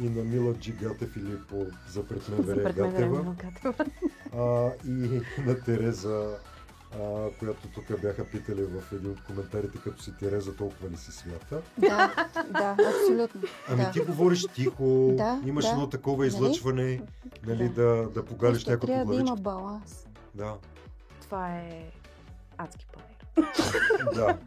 [0.00, 3.34] и на Мила Джи Гатев или по за пред мен За Вере пред мен Гатева
[4.36, 6.38] а, и на Тереза
[6.94, 11.12] а, която тук бяха питали в един от коментарите, като си Тереза, толкова ли си
[11.12, 11.62] смята.
[11.78, 13.40] Да, да, абсолютно.
[13.68, 13.90] Ами да.
[13.90, 15.70] ти говориш тихо, Да, имаш да.
[15.70, 16.28] едно такова Нали?
[16.28, 17.02] излъчване,
[17.46, 17.82] нали, Да.
[17.82, 20.06] да, да погалиш по трябва да има баланс.
[20.34, 20.54] Да,
[21.20, 21.90] Това е
[22.58, 23.50] адски панер.
[24.14, 24.38] да.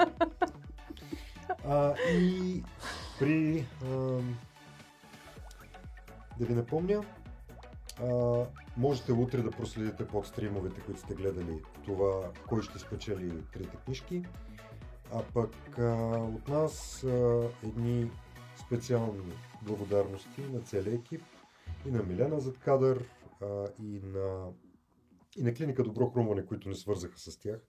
[1.68, 2.64] А, и
[3.20, 3.66] при...
[3.86, 4.38] ам,
[6.40, 7.04] да ви напомня,
[8.04, 8.46] а,
[8.78, 14.26] можете утре да проследите под стримовете, които сте гледали това, кой ще спечели трите книжки.
[15.14, 15.94] А пък а,
[16.36, 18.12] от нас а, едни
[18.66, 21.22] специални благодарности на целия екип
[21.86, 23.06] и на Милена зад кадър
[23.42, 24.48] а, и, на,
[25.38, 27.60] и на клиника Добро хрумване, които не свързаха с тях.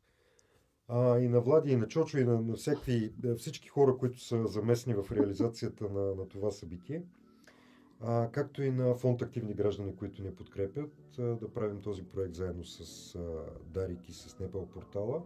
[0.89, 2.55] А, и на Влади, и на Чочо, и на, на
[2.89, 7.03] е, всички хора, които са замесени в реализацията на, на това събитие.
[8.07, 12.35] А, както и на фонд Активни граждани, които ни подкрепят а, да правим този проект
[12.35, 13.21] заедно с а,
[13.67, 15.23] Дарик и с Непал портала.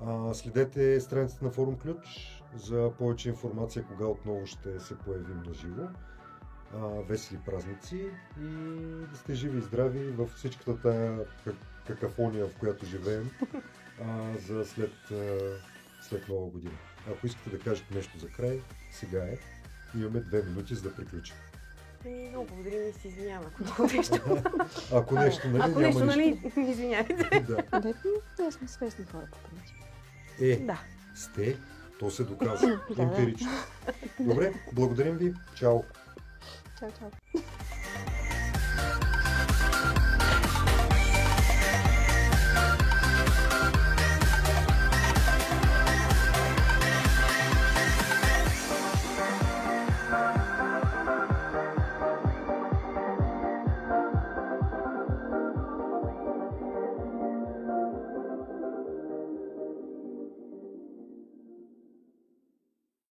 [0.00, 5.54] А, следете страницата на Форум Ключ за повече информация кога отново ще се появим на
[5.54, 5.82] живо.
[7.08, 8.10] Весели празници
[8.40, 8.46] и
[9.10, 13.30] да сте живи и здрави в всичката тая как- какафония, в която живеем
[14.02, 15.38] а, за след, а,
[16.02, 16.74] след нова година.
[17.10, 18.60] Ако искате да кажете нещо за край,
[18.90, 19.38] сега е.
[19.96, 21.36] Имаме две минути за да приключим.
[22.04, 24.42] Ами, Много благодарим и се извинявам, ако нещо.
[24.92, 26.40] Ако нещо, нали, Ако нещо, нали,
[26.70, 27.40] извинявайте.
[27.40, 27.94] Да.
[28.38, 29.76] Ние сме свестни хора по принцип.
[30.40, 30.80] Е, Да.
[31.14, 31.56] сте,
[31.98, 33.50] то се доказва емпирично.
[34.20, 35.34] Добре, благодарим ви.
[35.54, 35.82] Чао.
[36.78, 37.10] Чао, чао.